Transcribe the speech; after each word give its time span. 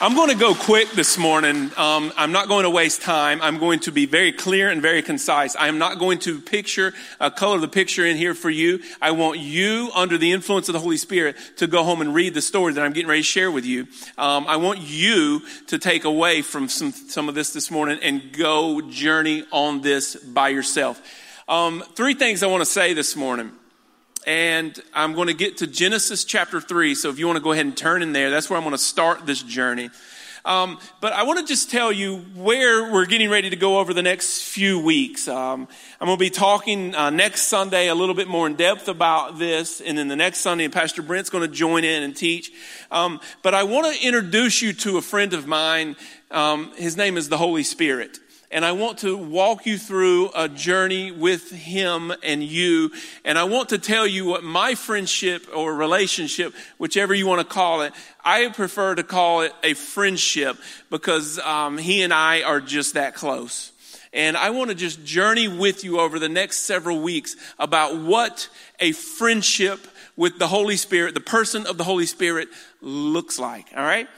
I'm 0.00 0.14
going 0.14 0.28
to 0.28 0.36
go 0.36 0.54
quick 0.54 0.92
this 0.92 1.18
morning. 1.18 1.72
Um, 1.76 2.12
I'm 2.16 2.30
not 2.30 2.46
going 2.46 2.62
to 2.62 2.70
waste 2.70 3.02
time. 3.02 3.42
I'm 3.42 3.58
going 3.58 3.80
to 3.80 3.90
be 3.90 4.06
very 4.06 4.30
clear 4.30 4.70
and 4.70 4.80
very 4.80 5.02
concise. 5.02 5.56
I 5.56 5.66
am 5.66 5.78
not 5.78 5.98
going 5.98 6.20
to 6.20 6.40
picture, 6.40 6.94
uh, 7.18 7.30
color 7.30 7.58
the 7.58 7.66
picture 7.66 8.06
in 8.06 8.16
here 8.16 8.34
for 8.34 8.48
you. 8.48 8.80
I 9.02 9.10
want 9.10 9.40
you, 9.40 9.90
under 9.96 10.16
the 10.16 10.30
influence 10.30 10.68
of 10.68 10.74
the 10.74 10.78
Holy 10.78 10.98
Spirit, 10.98 11.36
to 11.56 11.66
go 11.66 11.82
home 11.82 12.00
and 12.00 12.14
read 12.14 12.34
the 12.34 12.40
story 12.40 12.74
that 12.74 12.84
I'm 12.84 12.92
getting 12.92 13.08
ready 13.08 13.22
to 13.22 13.26
share 13.26 13.50
with 13.50 13.66
you. 13.66 13.88
Um, 14.16 14.46
I 14.46 14.54
want 14.54 14.78
you 14.78 15.42
to 15.66 15.78
take 15.80 16.04
away 16.04 16.42
from 16.42 16.68
some, 16.68 16.92
some 16.92 17.28
of 17.28 17.34
this 17.34 17.52
this 17.52 17.68
morning 17.68 17.98
and 18.00 18.32
go 18.32 18.80
journey 18.82 19.46
on 19.50 19.80
this 19.80 20.14
by 20.14 20.50
yourself. 20.50 21.02
Um, 21.48 21.82
three 21.96 22.14
things 22.14 22.44
I 22.44 22.46
want 22.46 22.60
to 22.60 22.66
say 22.66 22.94
this 22.94 23.16
morning 23.16 23.50
and 24.28 24.78
I'm 24.92 25.14
going 25.14 25.28
to 25.28 25.34
get 25.34 25.56
to 25.58 25.66
Genesis 25.66 26.22
chapter 26.22 26.60
3. 26.60 26.94
So 26.94 27.08
if 27.08 27.18
you 27.18 27.26
want 27.26 27.38
to 27.38 27.42
go 27.42 27.52
ahead 27.52 27.64
and 27.64 27.74
turn 27.74 28.02
in 28.02 28.12
there, 28.12 28.28
that's 28.28 28.50
where 28.50 28.58
I'm 28.58 28.62
going 28.62 28.74
to 28.74 28.78
start 28.78 29.24
this 29.24 29.42
journey. 29.42 29.88
Um, 30.44 30.78
but 31.00 31.14
I 31.14 31.22
want 31.22 31.38
to 31.38 31.46
just 31.46 31.70
tell 31.70 31.90
you 31.90 32.18
where 32.34 32.92
we're 32.92 33.06
getting 33.06 33.30
ready 33.30 33.48
to 33.48 33.56
go 33.56 33.78
over 33.78 33.94
the 33.94 34.02
next 34.02 34.42
few 34.42 34.78
weeks. 34.80 35.28
Um, 35.28 35.66
I'm 35.98 36.06
going 36.06 36.18
to 36.18 36.22
be 36.22 36.28
talking 36.28 36.94
uh, 36.94 37.08
next 37.08 37.44
Sunday 37.44 37.88
a 37.88 37.94
little 37.94 38.14
bit 38.14 38.28
more 38.28 38.46
in 38.46 38.54
depth 38.54 38.88
about 38.88 39.38
this, 39.38 39.80
and 39.80 39.96
then 39.96 40.08
the 40.08 40.16
next 40.16 40.40
Sunday, 40.40 40.68
Pastor 40.68 41.00
Brent's 41.00 41.30
going 41.30 41.48
to 41.48 41.54
join 41.54 41.84
in 41.84 42.02
and 42.02 42.14
teach. 42.14 42.52
Um, 42.90 43.20
but 43.42 43.54
I 43.54 43.62
want 43.62 43.96
to 43.96 44.06
introduce 44.06 44.60
you 44.60 44.74
to 44.74 44.98
a 44.98 45.02
friend 45.02 45.32
of 45.32 45.46
mine. 45.46 45.96
Um, 46.30 46.70
his 46.76 46.98
name 46.98 47.16
is 47.16 47.30
the 47.30 47.38
Holy 47.38 47.62
Spirit 47.62 48.18
and 48.50 48.64
I 48.64 48.72
want 48.72 48.98
to 49.00 49.16
walk 49.16 49.66
you 49.66 49.76
through 49.76 50.30
a 50.34 50.48
journey 50.48 51.12
with 51.12 51.50
him 51.50 52.12
and 52.22 52.42
you. 52.42 52.92
And 53.24 53.38
I 53.38 53.44
want 53.44 53.68
to 53.70 53.78
tell 53.78 54.06
you 54.06 54.24
what 54.24 54.42
my 54.42 54.74
friendship 54.74 55.46
or 55.54 55.74
relationship, 55.74 56.54
whichever 56.78 57.12
you 57.12 57.26
want 57.26 57.46
to 57.46 57.54
call 57.54 57.82
it, 57.82 57.92
I 58.24 58.48
prefer 58.48 58.94
to 58.94 59.02
call 59.02 59.42
it 59.42 59.52
a 59.62 59.74
friendship 59.74 60.56
because 60.88 61.38
um, 61.40 61.76
he 61.76 62.02
and 62.02 62.12
I 62.12 62.42
are 62.42 62.60
just 62.60 62.94
that 62.94 63.14
close. 63.14 63.72
And 64.14 64.36
I 64.36 64.50
want 64.50 64.70
to 64.70 64.74
just 64.74 65.04
journey 65.04 65.48
with 65.48 65.84
you 65.84 66.00
over 66.00 66.18
the 66.18 66.30
next 66.30 66.60
several 66.60 67.00
weeks 67.00 67.36
about 67.58 67.98
what 67.98 68.48
a 68.80 68.92
friendship 68.92 69.86
with 70.16 70.38
the 70.38 70.48
Holy 70.48 70.76
Spirit, 70.76 71.12
the 71.12 71.20
person 71.20 71.66
of 71.66 71.76
the 71.76 71.84
Holy 71.84 72.06
Spirit, 72.06 72.48
looks 72.80 73.38
like. 73.38 73.66
All 73.76 73.82
right? 73.84 74.08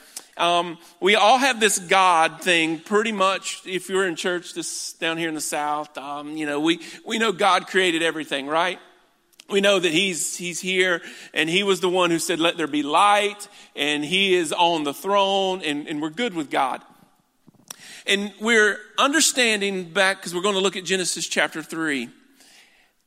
Um, 0.41 0.79
we 1.01 1.17
all 1.17 1.37
have 1.37 1.61
this 1.61 1.79
God 1.79 2.41
thing 2.41 2.81
pretty 2.81 3.13
much. 3.13 3.61
If 3.67 3.91
you're 3.91 4.07
in 4.07 4.17
church 4.17 4.55
this 4.55 4.95
down 4.95 5.19
here 5.19 5.29
in 5.29 5.35
the 5.35 5.41
South, 5.41 5.97
um, 5.99 6.35
you 6.35 6.47
know, 6.47 6.61
we, 6.61 6.81
we 7.05 7.19
know 7.19 7.31
God 7.31 7.67
created 7.67 8.03
everything, 8.03 8.47
right? 8.47 8.79
We 9.51 9.61
know 9.61 9.79
that 9.79 9.93
he's, 9.93 10.39
he's 10.39 10.59
here 10.59 11.03
and 11.35 11.51
he 11.51 11.63
was 11.63 11.81
the 11.81 11.91
one 11.91 12.11
who 12.11 12.19
said, 12.19 12.41
let 12.41 12.57
there 12.57 12.67
be 12.67 12.83
light 12.83 13.49
and 13.77 14.03
he 14.03 14.35
is 14.35 14.51
on 14.51 14.85
the 14.85 14.95
throne 14.95 15.61
and, 15.63 15.87
and 15.87 16.01
we're 16.01 16.09
good 16.09 16.33
with 16.33 16.51
God. 16.51 16.81
And 18.07 18.33
we're 18.41 18.79
understanding 18.97 19.91
back, 19.91 20.17
because 20.17 20.35
we're 20.35 20.41
going 20.41 20.55
to 20.55 20.61
look 20.63 20.77
at 20.77 20.85
Genesis 20.85 21.27
chapter 21.27 21.63
3 21.63 22.09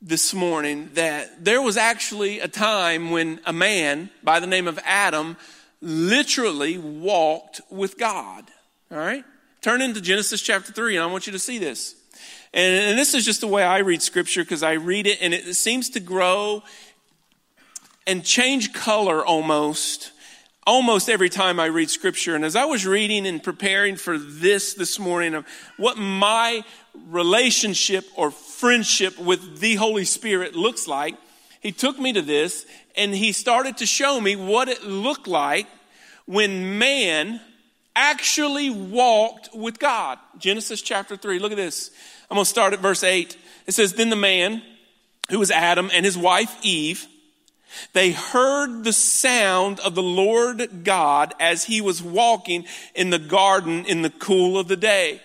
this 0.00 0.32
morning, 0.34 0.90
that 0.94 1.44
there 1.44 1.60
was 1.60 1.76
actually 1.76 2.38
a 2.38 2.48
time 2.48 3.10
when 3.10 3.40
a 3.44 3.52
man 3.52 4.10
by 4.22 4.38
the 4.38 4.46
name 4.46 4.68
of 4.68 4.78
Adam 4.84 5.36
literally 5.84 6.78
walked 6.78 7.60
with 7.70 7.98
God. 7.98 8.50
All 8.90 8.98
right? 8.98 9.24
Turn 9.60 9.80
into 9.80 10.00
Genesis 10.00 10.42
chapter 10.42 10.72
3, 10.72 10.96
and 10.96 11.04
I 11.04 11.06
want 11.06 11.26
you 11.26 11.32
to 11.32 11.38
see 11.38 11.58
this. 11.58 11.94
And, 12.52 12.90
and 12.90 12.98
this 12.98 13.14
is 13.14 13.24
just 13.24 13.40
the 13.40 13.48
way 13.48 13.62
I 13.62 13.78
read 13.78 14.02
scripture 14.02 14.42
because 14.42 14.62
I 14.62 14.72
read 14.72 15.06
it 15.06 15.18
and 15.20 15.34
it 15.34 15.54
seems 15.54 15.90
to 15.90 16.00
grow 16.00 16.62
and 18.06 18.24
change 18.24 18.72
color 18.72 19.24
almost 19.24 20.12
almost 20.66 21.10
every 21.10 21.28
time 21.28 21.60
I 21.60 21.66
read 21.66 21.90
scripture. 21.90 22.34
And 22.34 22.44
as 22.44 22.56
I 22.56 22.64
was 22.64 22.86
reading 22.86 23.26
and 23.26 23.42
preparing 23.42 23.96
for 23.96 24.16
this 24.16 24.74
this 24.74 24.98
morning 24.98 25.34
of 25.34 25.46
what 25.76 25.98
my 25.98 26.62
relationship 27.08 28.06
or 28.16 28.30
friendship 28.30 29.18
with 29.18 29.58
the 29.58 29.74
Holy 29.74 30.04
Spirit 30.04 30.54
looks 30.54 30.88
like, 30.88 31.16
he 31.60 31.72
took 31.72 31.98
me 31.98 32.12
to 32.12 32.22
this 32.22 32.66
and 32.96 33.14
he 33.14 33.32
started 33.32 33.78
to 33.78 33.86
show 33.86 34.20
me 34.20 34.36
what 34.36 34.68
it 34.68 34.84
looked 34.84 35.26
like 35.26 35.66
when 36.26 36.78
man 36.78 37.40
actually 37.96 38.70
walked 38.70 39.50
with 39.54 39.78
God. 39.78 40.18
Genesis 40.38 40.82
chapter 40.82 41.16
3. 41.16 41.38
Look 41.38 41.52
at 41.52 41.56
this. 41.56 41.90
I'm 42.30 42.36
going 42.36 42.44
to 42.44 42.50
start 42.50 42.72
at 42.72 42.80
verse 42.80 43.04
8. 43.04 43.36
It 43.66 43.72
says, 43.72 43.94
Then 43.94 44.10
the 44.10 44.16
man, 44.16 44.62
who 45.30 45.38
was 45.38 45.50
Adam, 45.50 45.90
and 45.92 46.04
his 46.04 46.18
wife 46.18 46.56
Eve, 46.62 47.06
they 47.92 48.12
heard 48.12 48.84
the 48.84 48.92
sound 48.92 49.80
of 49.80 49.94
the 49.94 50.02
Lord 50.02 50.84
God 50.84 51.34
as 51.40 51.64
he 51.64 51.80
was 51.80 52.02
walking 52.02 52.66
in 52.94 53.10
the 53.10 53.18
garden 53.18 53.84
in 53.86 54.02
the 54.02 54.10
cool 54.10 54.58
of 54.58 54.68
the 54.68 54.76
day. 54.76 55.20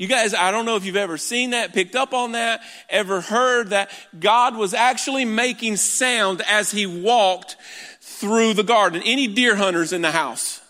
You 0.00 0.06
guys, 0.06 0.32
I 0.32 0.50
don't 0.50 0.64
know 0.64 0.76
if 0.76 0.86
you've 0.86 0.96
ever 0.96 1.18
seen 1.18 1.50
that, 1.50 1.74
picked 1.74 1.94
up 1.94 2.14
on 2.14 2.32
that, 2.32 2.62
ever 2.88 3.20
heard 3.20 3.68
that 3.68 3.90
God 4.18 4.56
was 4.56 4.72
actually 4.72 5.26
making 5.26 5.76
sound 5.76 6.40
as 6.48 6.70
he 6.70 6.86
walked 6.86 7.58
through 8.00 8.54
the 8.54 8.62
garden. 8.62 9.02
Any 9.04 9.26
deer 9.26 9.56
hunters 9.56 9.92
in 9.92 10.00
the 10.00 10.10
house? 10.10 10.62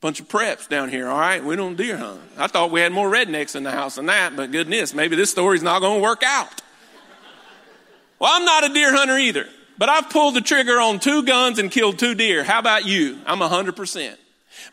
Bunch 0.00 0.18
of 0.18 0.28
preps 0.28 0.66
down 0.66 0.88
here, 0.88 1.08
all 1.08 1.20
right? 1.20 1.44
We 1.44 1.56
don't 1.56 1.76
deer 1.76 1.98
hunt. 1.98 2.22
I 2.38 2.46
thought 2.46 2.70
we 2.70 2.80
had 2.80 2.92
more 2.92 3.10
rednecks 3.10 3.54
in 3.54 3.62
the 3.62 3.70
house 3.70 3.96
than 3.96 4.06
that, 4.06 4.34
but 4.34 4.52
goodness, 4.52 4.94
maybe 4.94 5.14
this 5.14 5.30
story's 5.30 5.62
not 5.62 5.80
going 5.80 5.98
to 5.98 6.02
work 6.02 6.22
out. 6.24 6.62
Well, 8.18 8.30
I'm 8.32 8.46
not 8.46 8.70
a 8.70 8.72
deer 8.72 8.96
hunter 8.96 9.18
either, 9.18 9.44
but 9.76 9.90
I've 9.90 10.08
pulled 10.08 10.36
the 10.36 10.40
trigger 10.40 10.80
on 10.80 11.00
two 11.00 11.22
guns 11.24 11.58
and 11.58 11.70
killed 11.70 11.98
two 11.98 12.14
deer. 12.14 12.44
How 12.44 12.60
about 12.60 12.86
you? 12.86 13.18
I'm 13.26 13.40
100%. 13.40 14.16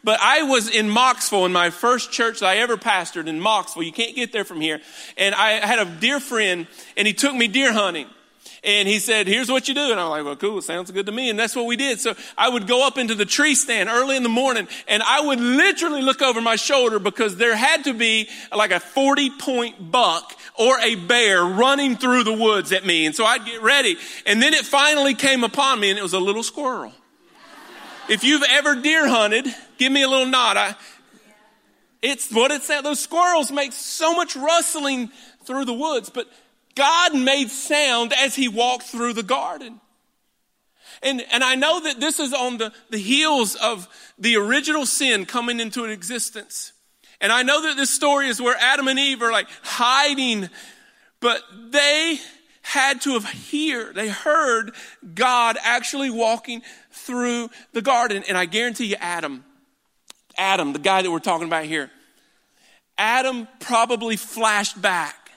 But 0.03 0.19
I 0.21 0.43
was 0.43 0.69
in 0.69 0.87
Mocksville 0.87 1.45
in 1.45 1.53
my 1.53 1.69
first 1.69 2.11
church 2.11 2.39
that 2.39 2.47
I 2.47 2.57
ever 2.57 2.77
pastored 2.77 3.27
in 3.27 3.39
Mocksville. 3.39 3.85
You 3.85 3.91
can't 3.91 4.15
get 4.15 4.31
there 4.31 4.43
from 4.43 4.61
here. 4.61 4.81
And 5.17 5.35
I 5.35 5.65
had 5.65 5.79
a 5.79 5.85
dear 5.85 6.19
friend 6.19 6.67
and 6.95 7.07
he 7.07 7.13
took 7.13 7.35
me 7.35 7.47
deer 7.47 7.73
hunting. 7.73 8.07
And 8.63 8.87
he 8.87 8.99
said, 8.99 9.27
here's 9.27 9.49
what 9.49 9.67
you 9.67 9.73
do. 9.73 9.91
And 9.91 9.99
I'm 9.99 10.09
like, 10.09 10.23
well, 10.23 10.37
cool. 10.37 10.61
Sounds 10.61 10.89
good 10.89 11.05
to 11.07 11.11
me. 11.11 11.29
And 11.29 11.37
that's 11.37 11.53
what 11.53 11.65
we 11.65 11.75
did. 11.75 11.99
So 11.99 12.15
I 12.37 12.47
would 12.47 12.65
go 12.65 12.87
up 12.87 12.97
into 12.97 13.13
the 13.13 13.25
tree 13.25 13.55
stand 13.55 13.89
early 13.89 14.15
in 14.15 14.23
the 14.23 14.29
morning 14.29 14.69
and 14.87 15.03
I 15.03 15.19
would 15.19 15.39
literally 15.39 16.01
look 16.01 16.21
over 16.21 16.39
my 16.39 16.55
shoulder 16.55 16.97
because 16.97 17.35
there 17.35 17.55
had 17.55 17.83
to 17.83 17.93
be 17.93 18.29
like 18.55 18.71
a 18.71 18.79
40 18.79 19.31
point 19.37 19.91
buck 19.91 20.33
or 20.57 20.79
a 20.79 20.95
bear 20.95 21.43
running 21.43 21.97
through 21.97 22.23
the 22.23 22.33
woods 22.33 22.71
at 22.71 22.85
me. 22.85 23.05
And 23.05 23.13
so 23.13 23.25
I'd 23.25 23.45
get 23.45 23.61
ready. 23.61 23.97
And 24.25 24.41
then 24.41 24.53
it 24.53 24.63
finally 24.63 25.13
came 25.13 25.43
upon 25.43 25.81
me 25.81 25.89
and 25.89 25.99
it 25.99 26.03
was 26.03 26.13
a 26.13 26.19
little 26.19 26.43
squirrel. 26.43 26.93
If 28.09 28.23
you've 28.23 28.43
ever 28.49 28.75
deer 28.75 29.07
hunted, 29.07 29.47
give 29.77 29.91
me 29.91 30.03
a 30.03 30.07
little 30.07 30.27
nod. 30.27 30.57
I, 30.57 30.75
it's 32.01 32.31
what 32.31 32.51
it 32.51 32.63
said. 32.63 32.81
Those 32.81 32.99
squirrels 32.99 33.51
make 33.51 33.71
so 33.71 34.13
much 34.15 34.35
rustling 34.35 35.09
through 35.45 35.65
the 35.65 35.73
woods, 35.73 36.09
but 36.09 36.27
God 36.75 37.15
made 37.15 37.49
sound 37.49 38.13
as 38.13 38.35
he 38.35 38.47
walked 38.47 38.83
through 38.83 39.13
the 39.13 39.23
garden. 39.23 39.79
And, 41.01 41.23
and 41.31 41.43
I 41.43 41.55
know 41.55 41.81
that 41.81 41.99
this 41.99 42.19
is 42.19 42.33
on 42.33 42.57
the, 42.57 42.71
the 42.89 42.97
heels 42.97 43.55
of 43.55 43.87
the 44.17 44.37
original 44.37 44.85
sin 44.85 45.25
coming 45.25 45.59
into 45.59 45.85
existence. 45.85 46.71
And 47.19 47.31
I 47.31 47.43
know 47.43 47.61
that 47.63 47.77
this 47.77 47.89
story 47.89 48.27
is 48.27 48.41
where 48.41 48.55
Adam 48.59 48.87
and 48.87 48.99
Eve 48.99 49.21
are 49.21 49.31
like 49.31 49.47
hiding, 49.63 50.49
but 51.19 51.41
they 51.69 52.19
had 52.61 53.01
to 53.01 53.13
have 53.13 53.29
hear, 53.29 53.91
they 53.93 54.09
heard 54.09 54.73
God 55.13 55.57
actually 55.61 56.09
walking 56.09 56.61
through 56.91 57.49
the 57.73 57.81
garden. 57.81 58.23
And 58.27 58.37
I 58.37 58.45
guarantee 58.45 58.85
you, 58.85 58.95
Adam, 58.99 59.43
Adam, 60.37 60.73
the 60.73 60.79
guy 60.79 61.01
that 61.01 61.11
we're 61.11 61.19
talking 61.19 61.47
about 61.47 61.65
here, 61.65 61.89
Adam 62.97 63.47
probably 63.59 64.15
flashed 64.15 64.81
back 64.81 65.31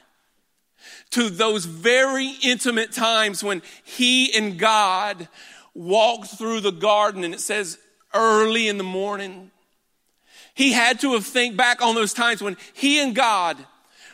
to 1.10 1.30
those 1.30 1.64
very 1.64 2.34
intimate 2.42 2.92
times 2.92 3.42
when 3.42 3.62
he 3.84 4.36
and 4.36 4.58
God 4.58 5.28
walked 5.74 6.28
through 6.28 6.60
the 6.60 6.72
garden 6.72 7.24
and 7.24 7.34
it 7.34 7.40
says 7.40 7.78
early 8.14 8.68
in 8.68 8.78
the 8.78 8.84
morning. 8.84 9.50
He 10.54 10.72
had 10.72 11.00
to 11.00 11.12
have 11.12 11.26
think 11.26 11.56
back 11.56 11.82
on 11.82 11.94
those 11.94 12.14
times 12.14 12.42
when 12.42 12.56
he 12.72 13.00
and 13.00 13.14
God 13.14 13.58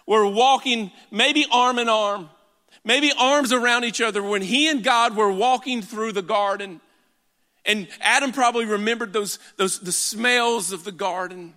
were 0.07 0.27
walking 0.27 0.91
maybe 1.11 1.47
arm 1.53 1.79
in 1.79 1.89
arm, 1.89 2.29
maybe 2.85 3.13
arms 3.17 3.53
around 3.53 3.85
each 3.85 4.01
other 4.01 4.23
when 4.23 4.43
he 4.43 4.69
and 4.69 4.83
God 4.83 5.17
were 5.17 5.31
walking 5.31 5.83
through 5.83 6.13
the 6.13 6.23
garden. 6.23 6.81
And 7.65 7.89
Adam 8.01 8.33
probably 8.33 8.65
remembered 8.65 9.13
those, 9.13 9.39
those, 9.57 9.79
the 9.81 9.93
smells 9.93 10.73
of 10.73 10.85
the 10.85 10.93
garden. 10.93 11.55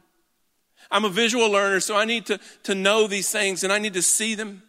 I'm 0.91 1.05
a 1.05 1.09
visual 1.09 1.49
learner, 1.49 1.79
so 1.79 1.95
I 1.95 2.05
need 2.05 2.27
to, 2.27 2.39
to 2.63 2.75
know 2.75 3.07
these 3.07 3.29
things 3.31 3.63
and 3.63 3.73
I 3.73 3.79
need 3.79 3.93
to 3.93 4.01
see 4.01 4.35
them. 4.35 4.61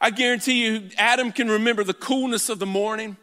I 0.00 0.10
guarantee 0.10 0.64
you, 0.64 0.90
Adam 0.96 1.32
can 1.32 1.48
remember 1.48 1.84
the 1.84 1.94
coolness 1.94 2.48
of 2.48 2.58
the 2.58 2.66
morning. 2.66 3.16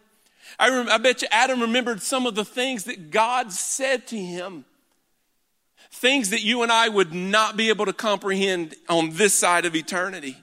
I, 0.60 0.70
rem- 0.70 0.90
I 0.90 0.98
bet 0.98 1.22
you 1.22 1.28
Adam 1.32 1.62
remembered 1.62 2.02
some 2.02 2.26
of 2.26 2.36
the 2.36 2.46
things 2.46 2.86
that 2.86 3.12
God 3.12 3.52
said 3.52 4.08
to 4.08 4.18
him. 4.18 4.66
Things 5.92 6.30
that 6.32 6.42
you 6.42 6.64
and 6.64 6.72
I 6.72 6.90
would 6.90 7.14
not 7.14 7.56
be 7.56 7.70
able 7.70 7.86
to 7.86 7.94
comprehend 7.94 8.76
on 8.90 9.12
this 9.12 9.34
side 9.34 9.66
of 9.66 9.76
eternity. 9.76 10.38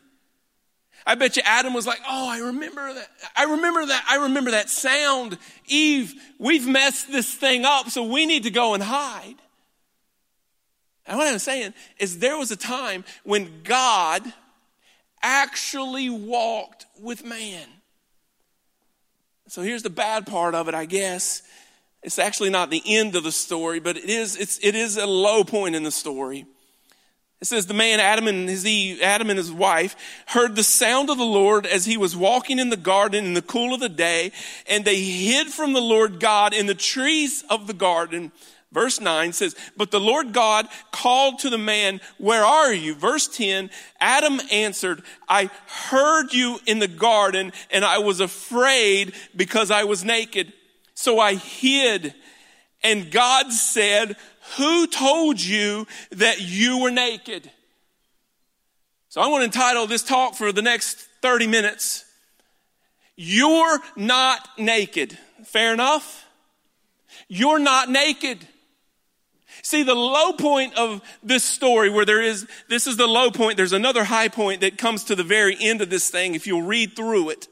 I 1.06 1.14
bet 1.14 1.36
you 1.36 1.42
Adam 1.44 1.74
was 1.74 1.86
like, 1.86 2.00
Oh, 2.08 2.28
I 2.28 2.38
remember 2.38 2.94
that. 2.94 3.08
I 3.36 3.44
remember 3.44 3.86
that. 3.86 4.04
I 4.08 4.16
remember 4.24 4.52
that 4.52 4.70
sound. 4.70 5.38
Eve, 5.66 6.14
we've 6.38 6.66
messed 6.66 7.10
this 7.10 7.32
thing 7.34 7.64
up, 7.64 7.90
so 7.90 8.04
we 8.04 8.26
need 8.26 8.44
to 8.44 8.50
go 8.50 8.74
and 8.74 8.82
hide. 8.82 9.36
And 11.06 11.18
what 11.18 11.26
I'm 11.26 11.38
saying 11.38 11.74
is 11.98 12.18
there 12.18 12.38
was 12.38 12.50
a 12.50 12.56
time 12.56 13.04
when 13.24 13.62
God 13.64 14.22
actually 15.22 16.10
walked 16.10 16.86
with 17.00 17.24
man. 17.24 17.66
So 19.48 19.62
here's 19.62 19.82
the 19.82 19.90
bad 19.90 20.26
part 20.26 20.54
of 20.54 20.68
it, 20.68 20.74
I 20.74 20.84
guess. 20.84 21.42
It's 22.02 22.18
actually 22.18 22.50
not 22.50 22.70
the 22.70 22.82
end 22.84 23.14
of 23.14 23.22
the 23.22 23.32
story, 23.32 23.78
but 23.78 23.96
it 23.96 24.08
is, 24.08 24.36
it's, 24.36 24.58
it 24.62 24.74
is 24.74 24.96
a 24.96 25.06
low 25.06 25.44
point 25.44 25.74
in 25.74 25.82
the 25.82 25.90
story. 25.90 26.46
It 27.42 27.46
says 27.46 27.66
the 27.66 27.74
man 27.74 27.98
Adam 27.98 28.28
and 28.28 28.48
his 28.48 28.64
Adam 29.02 29.28
and 29.28 29.36
his 29.36 29.50
wife 29.50 29.96
heard 30.28 30.54
the 30.54 30.62
sound 30.62 31.10
of 31.10 31.18
the 31.18 31.24
Lord 31.24 31.66
as 31.66 31.84
he 31.84 31.96
was 31.96 32.16
walking 32.16 32.60
in 32.60 32.70
the 32.70 32.76
garden 32.76 33.24
in 33.24 33.34
the 33.34 33.42
cool 33.42 33.74
of 33.74 33.80
the 33.80 33.88
day, 33.88 34.30
and 34.68 34.84
they 34.84 35.00
hid 35.00 35.48
from 35.48 35.72
the 35.72 35.80
Lord 35.80 36.20
God 36.20 36.54
in 36.54 36.66
the 36.66 36.74
trees 36.76 37.42
of 37.50 37.66
the 37.66 37.72
garden. 37.72 38.30
Verse 38.70 39.00
9 39.00 39.32
says, 39.32 39.56
But 39.76 39.90
the 39.90 39.98
Lord 39.98 40.32
God 40.32 40.68
called 40.92 41.40
to 41.40 41.50
the 41.50 41.58
man, 41.58 42.00
Where 42.18 42.44
are 42.44 42.72
you? 42.72 42.94
Verse 42.94 43.26
10, 43.26 43.70
Adam 43.98 44.40
answered, 44.52 45.02
I 45.28 45.50
heard 45.66 46.32
you 46.32 46.60
in 46.64 46.78
the 46.78 46.86
garden, 46.86 47.52
and 47.72 47.84
I 47.84 47.98
was 47.98 48.20
afraid 48.20 49.14
because 49.34 49.72
I 49.72 49.82
was 49.82 50.04
naked. 50.04 50.52
So 50.94 51.18
I 51.18 51.34
hid. 51.34 52.14
And 52.84 53.10
God 53.10 53.52
said, 53.52 54.16
who 54.56 54.86
told 54.86 55.40
you 55.40 55.86
that 56.10 56.40
you 56.40 56.78
were 56.78 56.90
naked? 56.90 57.50
So 59.08 59.20
I 59.20 59.28
want 59.28 59.42
to 59.42 59.44
entitle 59.44 59.86
this 59.86 60.02
talk 60.02 60.34
for 60.34 60.52
the 60.52 60.62
next 60.62 60.96
30 61.20 61.46
minutes. 61.46 62.04
You're 63.14 63.80
not 63.94 64.48
naked. 64.58 65.18
Fair 65.44 65.72
enough? 65.72 66.26
You're 67.28 67.58
not 67.58 67.90
naked. 67.90 68.38
See, 69.62 69.82
the 69.82 69.94
low 69.94 70.32
point 70.32 70.76
of 70.76 71.02
this 71.22 71.44
story 71.44 71.90
where 71.90 72.04
there 72.04 72.22
is, 72.22 72.46
this 72.68 72.86
is 72.86 72.96
the 72.96 73.06
low 73.06 73.30
point, 73.30 73.56
there's 73.56 73.72
another 73.72 74.02
high 74.02 74.28
point 74.28 74.62
that 74.62 74.78
comes 74.78 75.04
to 75.04 75.14
the 75.14 75.22
very 75.22 75.56
end 75.60 75.82
of 75.82 75.90
this 75.90 76.10
thing 76.10 76.34
if 76.34 76.46
you'll 76.46 76.62
read 76.62 76.96
through 76.96 77.30
it. 77.30 77.48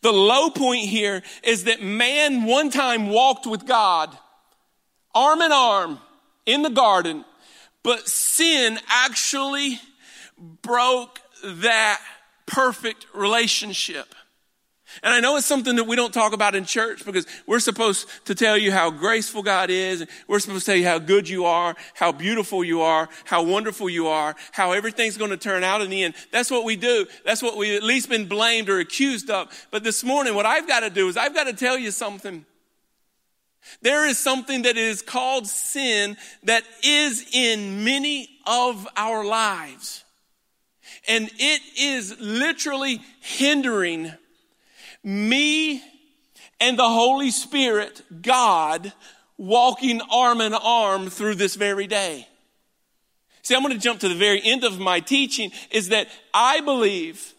The 0.00 0.12
low 0.12 0.50
point 0.50 0.86
here 0.86 1.22
is 1.42 1.64
that 1.64 1.82
man 1.82 2.44
one 2.44 2.70
time 2.70 3.08
walked 3.08 3.46
with 3.46 3.66
God 3.66 4.16
arm 5.16 5.40
in 5.40 5.50
arm 5.50 5.98
in 6.44 6.62
the 6.62 6.70
garden, 6.70 7.24
but 7.82 8.06
sin 8.06 8.78
actually 8.88 9.80
broke 10.62 11.20
that 11.42 12.00
perfect 12.46 13.06
relationship. 13.14 14.14
And 15.02 15.12
I 15.12 15.20
know 15.20 15.36
it's 15.36 15.46
something 15.46 15.76
that 15.76 15.84
we 15.84 15.96
don't 15.96 16.14
talk 16.14 16.32
about 16.32 16.54
in 16.54 16.64
church 16.64 17.04
because 17.04 17.26
we're 17.46 17.60
supposed 17.60 18.08
to 18.26 18.34
tell 18.34 18.56
you 18.56 18.72
how 18.72 18.90
graceful 18.90 19.42
God 19.42 19.68
is. 19.68 20.06
We're 20.28 20.38
supposed 20.38 20.64
to 20.64 20.72
tell 20.72 20.78
you 20.78 20.86
how 20.86 20.98
good 20.98 21.28
you 21.28 21.44
are, 21.44 21.76
how 21.94 22.12
beautiful 22.12 22.62
you 22.62 22.82
are, 22.82 23.08
how 23.24 23.42
wonderful 23.42 23.90
you 23.90 24.06
are, 24.06 24.36
how 24.52 24.72
everything's 24.72 25.16
going 25.16 25.32
to 25.32 25.36
turn 25.36 25.64
out 25.64 25.82
in 25.82 25.90
the 25.90 26.04
end. 26.04 26.14
That's 26.30 26.50
what 26.50 26.64
we 26.64 26.76
do. 26.76 27.06
That's 27.24 27.42
what 27.42 27.56
we've 27.56 27.76
at 27.76 27.82
least 27.82 28.08
been 28.08 28.26
blamed 28.26 28.68
or 28.68 28.78
accused 28.78 29.28
of. 29.28 29.66
But 29.70 29.82
this 29.82 30.04
morning, 30.04 30.34
what 30.34 30.46
I've 30.46 30.68
got 30.68 30.80
to 30.80 30.90
do 30.90 31.08
is 31.08 31.16
I've 31.16 31.34
got 31.34 31.44
to 31.44 31.52
tell 31.52 31.76
you 31.76 31.90
something. 31.90 32.46
There 33.82 34.06
is 34.06 34.18
something 34.18 34.62
that 34.62 34.76
is 34.76 35.02
called 35.02 35.46
sin 35.46 36.16
that 36.44 36.64
is 36.82 37.26
in 37.32 37.84
many 37.84 38.28
of 38.46 38.86
our 38.96 39.24
lives. 39.24 40.04
And 41.08 41.30
it 41.36 41.62
is 41.78 42.18
literally 42.20 43.00
hindering 43.20 44.12
me 45.02 45.82
and 46.60 46.78
the 46.78 46.88
Holy 46.88 47.30
Spirit, 47.30 48.02
God, 48.22 48.92
walking 49.36 50.00
arm 50.10 50.40
in 50.40 50.54
arm 50.54 51.10
through 51.10 51.34
this 51.34 51.54
very 51.54 51.86
day. 51.86 52.26
See, 53.42 53.54
I'm 53.54 53.62
going 53.62 53.74
to 53.74 53.80
jump 53.80 54.00
to 54.00 54.08
the 54.08 54.14
very 54.14 54.40
end 54.42 54.64
of 54.64 54.80
my 54.80 55.00
teaching 55.00 55.52
is 55.70 55.90
that 55.90 56.08
I 56.34 56.60
believe 56.60 57.34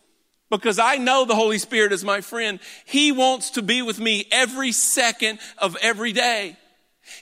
because 0.49 0.79
I 0.79 0.97
know 0.97 1.25
the 1.25 1.35
Holy 1.35 1.57
Spirit 1.57 1.91
is 1.91 2.03
my 2.03 2.21
friend. 2.21 2.59
He 2.85 3.11
wants 3.11 3.51
to 3.51 3.61
be 3.61 3.81
with 3.81 3.99
me 3.99 4.27
every 4.31 4.71
second 4.71 5.39
of 5.57 5.75
every 5.81 6.13
day. 6.13 6.57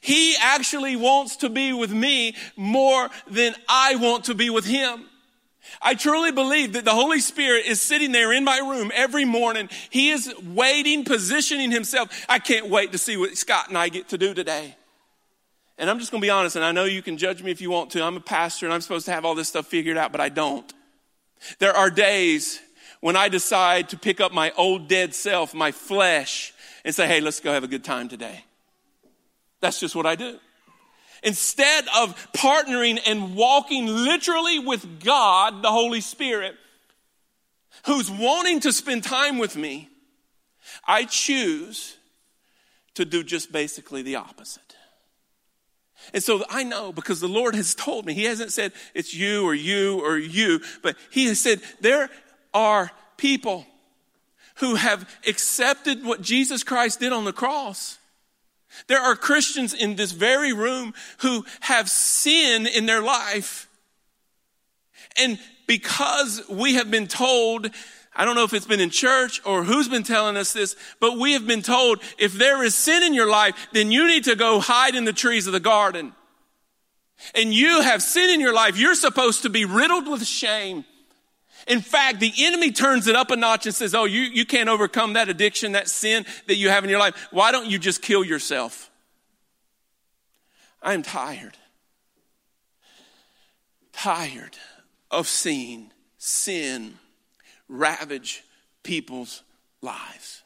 He 0.01 0.35
actually 0.39 0.95
wants 0.95 1.37
to 1.37 1.49
be 1.49 1.73
with 1.73 1.91
me 1.91 2.35
more 2.55 3.09
than 3.27 3.55
I 3.67 3.95
want 3.95 4.25
to 4.25 4.35
be 4.35 4.49
with 4.49 4.65
him. 4.65 5.05
I 5.81 5.95
truly 5.95 6.31
believe 6.31 6.73
that 6.73 6.85
the 6.85 6.91
Holy 6.91 7.19
Spirit 7.19 7.65
is 7.65 7.81
sitting 7.81 8.11
there 8.11 8.31
in 8.31 8.43
my 8.43 8.57
room 8.59 8.91
every 8.93 9.25
morning. 9.25 9.69
He 9.89 10.09
is 10.09 10.31
waiting, 10.43 11.03
positioning 11.03 11.71
himself. 11.71 12.25
I 12.29 12.39
can't 12.39 12.69
wait 12.69 12.91
to 12.91 12.97
see 12.97 13.17
what 13.17 13.35
Scott 13.37 13.69
and 13.69 13.77
I 13.77 13.89
get 13.89 14.09
to 14.09 14.17
do 14.17 14.33
today. 14.33 14.75
And 15.77 15.89
I'm 15.89 15.99
just 15.99 16.11
going 16.11 16.21
to 16.21 16.25
be 16.25 16.29
honest, 16.29 16.55
and 16.55 16.63
I 16.63 16.71
know 16.71 16.85
you 16.85 17.01
can 17.01 17.17
judge 17.17 17.43
me 17.43 17.51
if 17.51 17.59
you 17.59 17.69
want 17.69 17.91
to. 17.91 18.03
I'm 18.03 18.15
a 18.15 18.21
pastor 18.21 18.65
and 18.65 18.73
I'm 18.73 18.81
supposed 18.81 19.05
to 19.07 19.11
have 19.11 19.25
all 19.25 19.35
this 19.35 19.49
stuff 19.49 19.67
figured 19.67 19.97
out, 19.97 20.11
but 20.11 20.21
I 20.21 20.29
don't. 20.29 20.71
There 21.59 21.75
are 21.75 21.89
days 21.89 22.61
when 23.05 23.15
I 23.15 23.29
decide 23.29 23.89
to 23.89 23.99
pick 23.99 24.19
up 24.19 24.31
my 24.31 24.51
old 24.57 24.87
dead 24.87 25.13
self, 25.13 25.53
my 25.53 25.71
flesh, 25.71 26.55
and 26.83 26.95
say, 26.95 27.05
hey, 27.05 27.21
let's 27.21 27.39
go 27.39 27.53
have 27.53 27.63
a 27.63 27.67
good 27.67 27.83
time 27.83 28.09
today. 28.09 28.43
That's 29.61 29.79
just 29.79 29.95
what 29.95 30.07
I 30.07 30.15
do. 30.15 30.39
Instead 31.21 31.85
of 31.95 32.15
partnering 32.33 32.99
and 33.05 33.35
walking 33.35 33.85
literally 33.85 34.57
with 34.57 35.03
God, 35.03 35.61
the 35.61 35.69
Holy 35.69 36.01
Spirit, 36.01 36.55
who's 37.85 38.09
wanting 38.09 38.61
to 38.61 38.73
spend 38.73 39.03
time 39.03 39.37
with 39.37 39.55
me, 39.55 39.87
I 40.87 41.05
choose 41.05 41.97
to 42.95 43.05
do 43.05 43.23
just 43.23 43.51
basically 43.51 44.01
the 44.01 44.15
opposite. 44.15 44.65
And 46.13 46.23
so 46.23 46.43
I 46.49 46.63
know 46.63 46.91
because 46.91 47.19
the 47.19 47.27
Lord 47.27 47.55
has 47.55 47.75
told 47.75 48.05
me, 48.05 48.15
He 48.15 48.23
hasn't 48.23 48.51
said 48.51 48.73
it's 48.93 49.13
you 49.13 49.45
or 49.45 49.53
you 49.53 50.03
or 50.03 50.17
you, 50.17 50.61
but 50.81 50.95
He 51.11 51.27
has 51.27 51.39
said 51.39 51.61
there 51.81 52.09
are 52.55 52.91
people 53.17 53.67
who 54.55 54.75
have 54.75 55.07
accepted 55.27 56.03
what 56.03 56.21
Jesus 56.21 56.63
Christ 56.63 57.01
did 57.01 57.11
on 57.11 57.25
the 57.25 57.33
cross. 57.33 57.99
There 58.87 58.99
are 58.99 59.15
Christians 59.15 59.73
in 59.73 59.95
this 59.95 60.11
very 60.11 60.53
room 60.53 60.93
who 61.19 61.45
have 61.59 61.89
sin 61.89 62.65
in 62.65 62.85
their 62.85 63.01
life. 63.01 63.69
And 65.17 65.37
because 65.67 66.41
we 66.49 66.75
have 66.75 66.89
been 66.89 67.07
told, 67.07 67.69
I 68.15 68.25
don't 68.25 68.35
know 68.35 68.43
if 68.43 68.53
it's 68.53 68.65
been 68.65 68.79
in 68.79 68.89
church 68.89 69.41
or 69.45 69.63
who's 69.63 69.87
been 69.87 70.03
telling 70.03 70.37
us 70.37 70.53
this, 70.53 70.75
but 70.99 71.17
we 71.17 71.33
have 71.33 71.45
been 71.45 71.61
told 71.61 72.01
if 72.17 72.33
there 72.33 72.63
is 72.63 72.75
sin 72.75 73.03
in 73.03 73.13
your 73.13 73.29
life, 73.29 73.55
then 73.73 73.91
you 73.91 74.07
need 74.07 74.25
to 74.25 74.35
go 74.35 74.59
hide 74.59 74.95
in 74.95 75.05
the 75.05 75.13
trees 75.13 75.47
of 75.47 75.53
the 75.53 75.59
garden. 75.59 76.13
And 77.33 77.53
you 77.53 77.81
have 77.81 78.01
sin 78.01 78.29
in 78.29 78.39
your 78.39 78.53
life, 78.53 78.77
you're 78.77 78.95
supposed 78.95 79.43
to 79.43 79.49
be 79.49 79.65
riddled 79.65 80.07
with 80.07 80.25
shame. 80.25 80.85
In 81.67 81.81
fact, 81.81 82.19
the 82.19 82.31
enemy 82.39 82.71
turns 82.71 83.07
it 83.07 83.15
up 83.15 83.31
a 83.31 83.35
notch 83.35 83.65
and 83.65 83.73
says, 83.73 83.95
Oh, 83.95 84.05
you, 84.05 84.21
you 84.21 84.45
can't 84.45 84.69
overcome 84.69 85.13
that 85.13 85.29
addiction, 85.29 85.71
that 85.71 85.87
sin 85.87 86.25
that 86.47 86.55
you 86.55 86.69
have 86.69 86.83
in 86.83 86.89
your 86.89 86.99
life. 86.99 87.27
Why 87.31 87.51
don't 87.51 87.65
you 87.65 87.79
just 87.79 88.01
kill 88.01 88.23
yourself? 88.23 88.91
I 90.81 90.93
am 90.93 91.01
tired. 91.01 91.57
Tired 93.91 94.57
of 95.09 95.27
seeing 95.27 95.91
sin 96.17 96.99
ravage 97.67 98.43
people's 98.83 99.41
lives. 99.81 100.43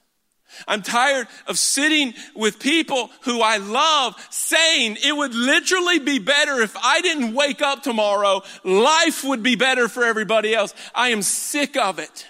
I'm 0.67 0.81
tired 0.81 1.27
of 1.47 1.57
sitting 1.57 2.13
with 2.35 2.59
people 2.59 3.09
who 3.21 3.41
I 3.41 3.57
love 3.57 4.15
saying 4.29 4.97
it 5.03 5.15
would 5.15 5.33
literally 5.33 5.99
be 5.99 6.19
better 6.19 6.61
if 6.61 6.75
I 6.77 7.01
didn't 7.01 7.33
wake 7.33 7.61
up 7.61 7.83
tomorrow. 7.83 8.41
Life 8.63 9.23
would 9.23 9.43
be 9.43 9.55
better 9.55 9.87
for 9.87 10.03
everybody 10.03 10.53
else. 10.53 10.73
I 10.93 11.09
am 11.09 11.21
sick 11.21 11.77
of 11.77 11.99
it. 11.99 12.27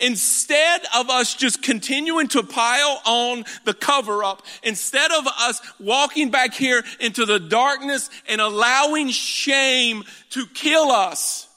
Instead 0.00 0.82
of 0.94 1.10
us 1.10 1.34
just 1.34 1.62
continuing 1.62 2.28
to 2.28 2.42
pile 2.42 3.02
on 3.04 3.44
the 3.64 3.74
cover 3.74 4.22
up, 4.24 4.42
instead 4.62 5.10
of 5.10 5.26
us 5.26 5.60
walking 5.78 6.30
back 6.30 6.54
here 6.54 6.82
into 7.00 7.26
the 7.26 7.40
darkness 7.40 8.08
and 8.28 8.40
allowing 8.40 9.08
shame 9.08 10.04
to 10.30 10.46
kill 10.46 10.90
us. 10.90 11.48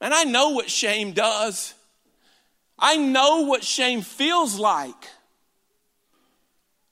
And 0.00 0.14
I 0.14 0.24
know 0.24 0.50
what 0.50 0.70
shame 0.70 1.12
does. 1.12 1.74
I 2.78 2.96
know 2.96 3.42
what 3.42 3.64
shame 3.64 4.02
feels 4.02 4.58
like. 4.58 5.08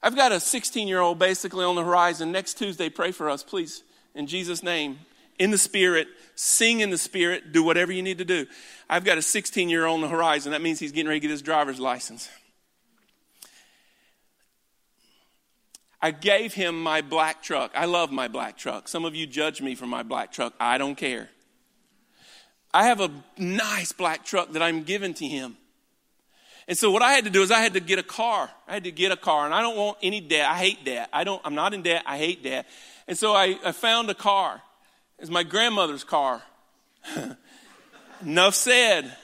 I've 0.02 0.16
got 0.16 0.32
a 0.32 0.40
16 0.40 0.88
year 0.88 1.00
old 1.00 1.18
basically 1.18 1.64
on 1.64 1.76
the 1.76 1.84
horizon. 1.84 2.32
Next 2.32 2.54
Tuesday, 2.54 2.88
pray 2.88 3.12
for 3.12 3.30
us, 3.30 3.42
please, 3.42 3.82
in 4.14 4.26
Jesus' 4.26 4.62
name. 4.62 5.00
In 5.38 5.50
the 5.50 5.58
Spirit, 5.58 6.08
sing 6.34 6.80
in 6.80 6.88
the 6.88 6.96
Spirit, 6.96 7.52
do 7.52 7.62
whatever 7.62 7.92
you 7.92 8.02
need 8.02 8.18
to 8.18 8.24
do. 8.24 8.46
I've 8.88 9.04
got 9.04 9.18
a 9.18 9.22
16 9.22 9.68
year 9.68 9.84
old 9.84 9.96
on 9.96 10.00
the 10.00 10.08
horizon. 10.08 10.52
That 10.52 10.62
means 10.62 10.78
he's 10.78 10.92
getting 10.92 11.08
ready 11.08 11.20
to 11.20 11.26
get 11.26 11.30
his 11.30 11.42
driver's 11.42 11.78
license. 11.78 12.28
I 16.00 16.10
gave 16.10 16.54
him 16.54 16.80
my 16.80 17.00
black 17.00 17.42
truck. 17.42 17.72
I 17.74 17.86
love 17.86 18.12
my 18.12 18.28
black 18.28 18.56
truck. 18.56 18.88
Some 18.88 19.04
of 19.04 19.14
you 19.14 19.26
judge 19.26 19.60
me 19.60 19.74
for 19.74 19.86
my 19.86 20.02
black 20.02 20.32
truck. 20.32 20.54
I 20.60 20.78
don't 20.78 20.94
care. 20.94 21.30
I 22.72 22.84
have 22.84 23.00
a 23.00 23.10
nice 23.36 23.92
black 23.92 24.24
truck 24.24 24.52
that 24.52 24.62
I'm 24.62 24.84
giving 24.84 25.14
to 25.14 25.26
him. 25.26 25.56
And 26.68 26.76
so 26.76 26.90
what 26.90 27.02
I 27.02 27.12
had 27.12 27.24
to 27.24 27.30
do 27.30 27.42
is 27.42 27.50
I 27.50 27.60
had 27.60 27.74
to 27.74 27.80
get 27.80 27.98
a 27.98 28.02
car. 28.02 28.50
I 28.66 28.74
had 28.74 28.84
to 28.84 28.90
get 28.90 29.12
a 29.12 29.16
car, 29.16 29.44
and 29.44 29.54
I 29.54 29.60
don't 29.60 29.76
want 29.76 29.98
any 30.02 30.20
debt. 30.20 30.48
I 30.48 30.58
hate 30.58 30.84
debt. 30.84 31.08
I 31.12 31.22
don't. 31.22 31.40
I'm 31.44 31.54
not 31.54 31.74
in 31.74 31.82
debt. 31.82 32.02
I 32.06 32.18
hate 32.18 32.42
debt. 32.42 32.66
And 33.06 33.16
so 33.16 33.34
I, 33.34 33.56
I 33.64 33.72
found 33.72 34.10
a 34.10 34.14
car. 34.14 34.60
It's 35.18 35.30
my 35.30 35.44
grandmother's 35.44 36.02
car. 36.02 36.42
Enough 38.22 38.54
said. 38.54 39.16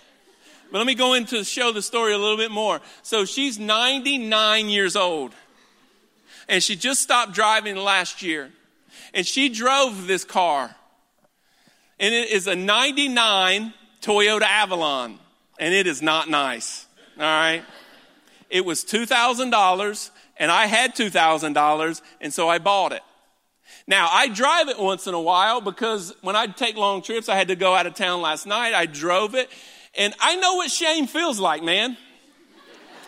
But 0.71 0.79
let 0.79 0.87
me 0.87 0.95
go 0.95 1.15
into 1.15 1.45
show 1.45 1.73
the 1.73 1.83
story 1.83 2.15
a 2.15 2.19
little 2.19 2.37
bit 2.37 2.51
more. 2.51 2.81
So 3.03 3.25
she's 3.25 3.59
99 3.59 4.69
years 4.69 4.97
old, 4.97 5.35
and 6.49 6.63
she 6.63 6.77
just 6.77 7.03
stopped 7.03 7.33
driving 7.33 7.77
last 7.77 8.23
year, 8.23 8.51
and 9.13 9.27
she 9.27 9.51
drove 9.51 10.07
this 10.07 10.25
car, 10.25 10.75
and 11.99 12.15
it 12.15 12.31
is 12.31 12.47
a 12.47 12.55
99 12.55 13.75
Toyota 14.01 14.43
Avalon, 14.43 15.19
and 15.59 15.75
it 15.75 15.87
is 15.87 16.01
not 16.01 16.31
nice. 16.31 16.87
All 17.19 17.25
right. 17.25 17.63
It 18.51 18.65
was 18.65 18.85
$2,000 18.85 20.11
and 20.37 20.51
I 20.51 20.67
had 20.67 20.95
$2,000 20.95 22.03
and 22.21 22.35
so 22.35 22.49
I 22.49 22.59
bought 22.59 22.93
it. 22.93 23.03
Now, 23.87 24.09
I 24.11 24.29
drive 24.29 24.69
it 24.69 24.79
once 24.79 25.07
in 25.07 25.15
a 25.15 25.21
while 25.21 25.61
because 25.61 26.15
when 26.21 26.37
I'd 26.37 26.57
take 26.57 26.77
long 26.77 27.03
trips, 27.03 27.29
I 27.29 27.37
had 27.37 27.49
to 27.49 27.57
go 27.57 27.75
out 27.75 27.87
of 27.87 27.95
town 27.95 28.21
last 28.21 28.47
night. 28.47 28.75
I 28.75 28.87
drove 28.87 29.35
it 29.35 29.51
and 29.97 30.15
I 30.21 30.37
know 30.37 30.55
what 30.55 30.71
shame 30.71 31.07
feels 31.07 31.39
like, 31.39 31.63
man. 31.63 31.97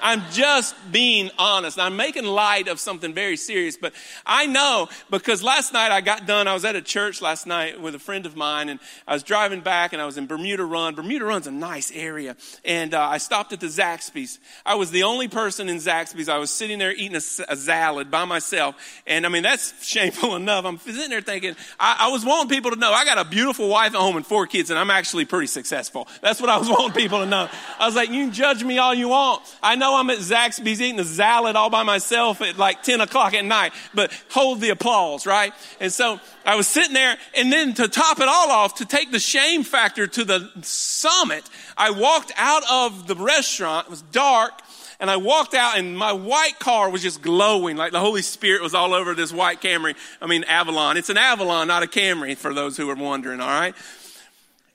I'm 0.05 0.23
just 0.33 0.77
being 0.93 1.31
honest. 1.39 1.79
I'm 1.79 1.97
making 1.97 2.27
light 2.27 2.69
of 2.69 2.79
something 2.79 3.15
very 3.15 3.39
serious, 3.39 3.79
but 3.79 3.95
I 4.27 4.45
know 4.45 4.91
because 5.11 5.43
last 5.43 5.73
night 5.73 5.91
I 5.93 6.03
got 6.03 6.27
done. 6.27 6.47
I 6.47 6.53
was 6.53 6.67
at 6.67 6.77
a 6.77 6.83
church 6.83 7.23
last 7.23 7.47
night 7.47 7.81
with 7.81 7.95
a 7.95 7.99
friend 7.99 8.27
of 8.27 8.37
mine, 8.37 8.69
and 8.69 8.81
I 9.09 9.15
was 9.15 9.23
driving 9.23 9.63
back, 9.63 9.95
and 9.95 10.03
I 10.03 10.05
was 10.05 10.19
in 10.19 10.27
Bermuda 10.27 10.63
Run. 10.63 10.95
Bermuda 10.95 11.25
Run's 11.25 11.47
a 11.47 11.51
nice 11.51 11.91
area, 11.91 12.37
and 12.67 12.93
uh, 12.93 13.01
I 13.01 13.17
stopped 13.17 13.55
at 13.55 13.61
the 13.61 13.69
Zaxby's. 13.69 14.39
I 14.67 14.75
was 14.75 14.91
the 14.91 15.05
only 15.05 15.27
person 15.27 15.71
in 15.71 15.79
Zaxby's. 15.79 16.29
I 16.29 16.37
was 16.37 16.51
sitting 16.51 16.79
there 16.79 16.93
eating 16.93 17.17
a, 17.17 17.53
a 17.53 17.57
salad 17.57 18.11
by 18.11 18.27
myself, 18.27 18.75
and 19.07 19.25
I 19.25 19.31
mean 19.31 19.43
that's 19.43 19.83
shameful 19.87 20.37
enough. 20.37 20.67
I'm 20.67 20.77
sitting 20.77 21.09
there 21.09 21.23
thinking 21.23 21.57
I, 21.81 21.97
I 22.01 22.09
was 22.09 22.27
wanting 22.27 22.51
people 22.51 22.73
to 22.73 22.77
know 22.77 22.93
I 22.93 23.07
got 23.07 23.17
a 23.17 23.25
beautiful 23.25 23.69
wife 23.71 23.95
at 23.95 24.01
home 24.01 24.17
and 24.17 24.27
four 24.27 24.47
kids, 24.47 24.69
and 24.69 24.79
I'm 24.79 24.91
actually 24.91 25.25
pretty 25.25 25.47
successful. 25.47 26.09
That's 26.21 26.43
what 26.43 26.51
I 26.51 26.59
was 26.59 26.69
wanting 26.69 26.93
people 26.93 27.21
to 27.21 27.27
know. 27.27 27.49
I 27.79 27.87
was 27.87 27.97
like, 27.97 28.11
you 28.11 28.25
can 28.25 28.33
judge 28.35 28.63
me 28.63 28.77
all 28.77 28.93
you 28.93 29.09
want. 29.09 29.41
I 29.63 29.77
know 29.77 29.94
I'm 29.95 30.11
at 30.11 30.19
Zaxby's 30.19 30.81
eating 30.81 31.01
a 31.01 31.05
salad 31.05 31.57
all 31.57 31.71
by 31.71 31.83
myself 31.83 32.41
at 32.43 32.59
like 32.59 32.83
10 32.83 33.01
o'clock 33.01 33.35
at 33.35 33.45
night, 33.45 33.73
but 33.95 34.13
hold 34.31 34.61
the 34.61 34.71
applause, 34.71 35.27
right? 35.27 35.53
And 35.81 35.93
so 35.93 36.21
I 36.45 36.57
was 36.57 36.67
sitting 36.67 36.95
there, 36.95 37.17
and 37.37 37.53
then 37.53 37.75
to 37.75 37.89
top 37.89 38.21
it 38.21 38.29
all 38.29 38.51
off, 38.51 38.77
to 38.77 38.85
take 38.85 39.11
the 39.11 39.19
shame 39.19 39.63
factor 39.63 40.07
to 40.07 40.25
the 40.25 40.51
summit, 40.63 41.45
I 41.77 41.91
walked 41.91 42.33
out 42.37 42.63
of 42.71 43.07
the 43.07 43.15
restaurant. 43.15 43.87
It 43.87 43.91
was 43.91 44.03
dark. 44.03 44.61
And 45.01 45.11
I 45.11 45.17
walked 45.17 45.55
out 45.55 45.77
and 45.77 45.99
my 45.99 46.13
white 46.13 46.59
car 46.61 46.89
was 46.89 47.03
just 47.03 47.21
glowing 47.21 47.77
like 47.77 47.91
the 47.93 48.01
Holy 48.01 48.23
Spirit 48.23 48.63
was 48.63 48.75
all 48.75 48.95
over 48.95 49.13
this 49.13 49.33
white 49.33 49.61
Camry. 49.61 49.97
I 50.23 50.27
mean, 50.27 50.45
Avalon. 50.45 50.97
It's 50.97 51.11
an 51.11 51.19
Avalon, 51.19 51.67
not 51.67 51.83
a 51.83 51.87
Camry 51.87 52.37
for 52.37 52.55
those 52.55 52.77
who 52.77 52.89
are 52.89 52.95
wondering, 52.95 53.41
all 53.41 53.49
right? 53.49 53.75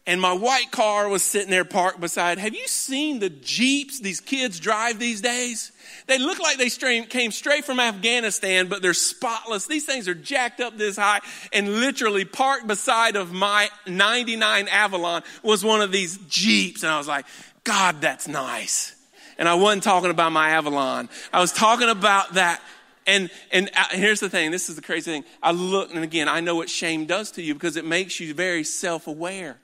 And 0.06 0.20
my 0.20 0.34
white 0.34 0.72
car 0.72 1.08
was 1.08 1.22
sitting 1.22 1.52
there 1.52 1.66
parked 1.66 2.00
beside. 2.00 2.40
Have 2.40 2.56
you 2.56 2.68
seen 2.68 3.20
the 3.20 3.30
Jeeps 3.30 4.00
these 4.00 4.20
kids 4.20 4.60
drive 4.60 4.98
these 4.98 5.22
days? 5.22 5.72
They 6.08 6.18
look 6.18 6.40
like 6.40 6.58
they 6.58 6.70
came 6.70 7.32
straight 7.32 7.64
from 7.64 7.80
Afghanistan, 7.80 8.68
but 8.68 8.82
they're 8.82 8.96
spotless. 8.96 9.68
These 9.68 9.86
things 9.86 10.08
are 10.08 10.16
jacked 10.16 10.62
up 10.62 10.78
this 10.78 10.98
high 10.98 11.20
and 11.54 11.80
literally 11.80 12.26
parked 12.26 12.66
beside 12.66 13.16
of 13.16 13.32
my 13.32 13.70
99 13.86 14.68
Avalon 14.70 15.22
was 15.44 15.64
one 15.64 15.82
of 15.82 15.92
these 15.92 16.18
Jeeps. 16.28 16.82
And 16.82 16.92
I 16.92 16.98
was 16.98 17.08
like, 17.08 17.26
God, 17.64 18.02
that's 18.02 18.28
nice. 18.28 18.96
And 19.38 19.48
I 19.48 19.54
wasn't 19.54 19.84
talking 19.84 20.10
about 20.10 20.32
my 20.32 20.50
Avalon. 20.52 21.08
I 21.32 21.40
was 21.40 21.54
talking 21.54 21.90
about 21.90 22.34
that 22.34 22.62
and 23.06 23.30
and 23.52 23.70
uh, 23.76 23.86
here's 23.92 24.20
the 24.20 24.30
thing 24.30 24.52
this 24.52 24.70
is 24.70 24.76
the 24.76 24.82
crazy 24.82 25.10
thing 25.10 25.24
i 25.42 25.52
look 25.52 25.90
and 25.94 26.04
again 26.04 26.28
i 26.28 26.42
know 26.42 26.56
what 26.56 26.70
shame 26.70 27.06
does 27.06 27.32
to 27.32 27.42
you 27.42 27.54
because 27.54 27.78
it 27.78 27.86
makes 27.86 28.20
you 28.20 28.34
very 28.34 28.64
self-aware 28.64 29.58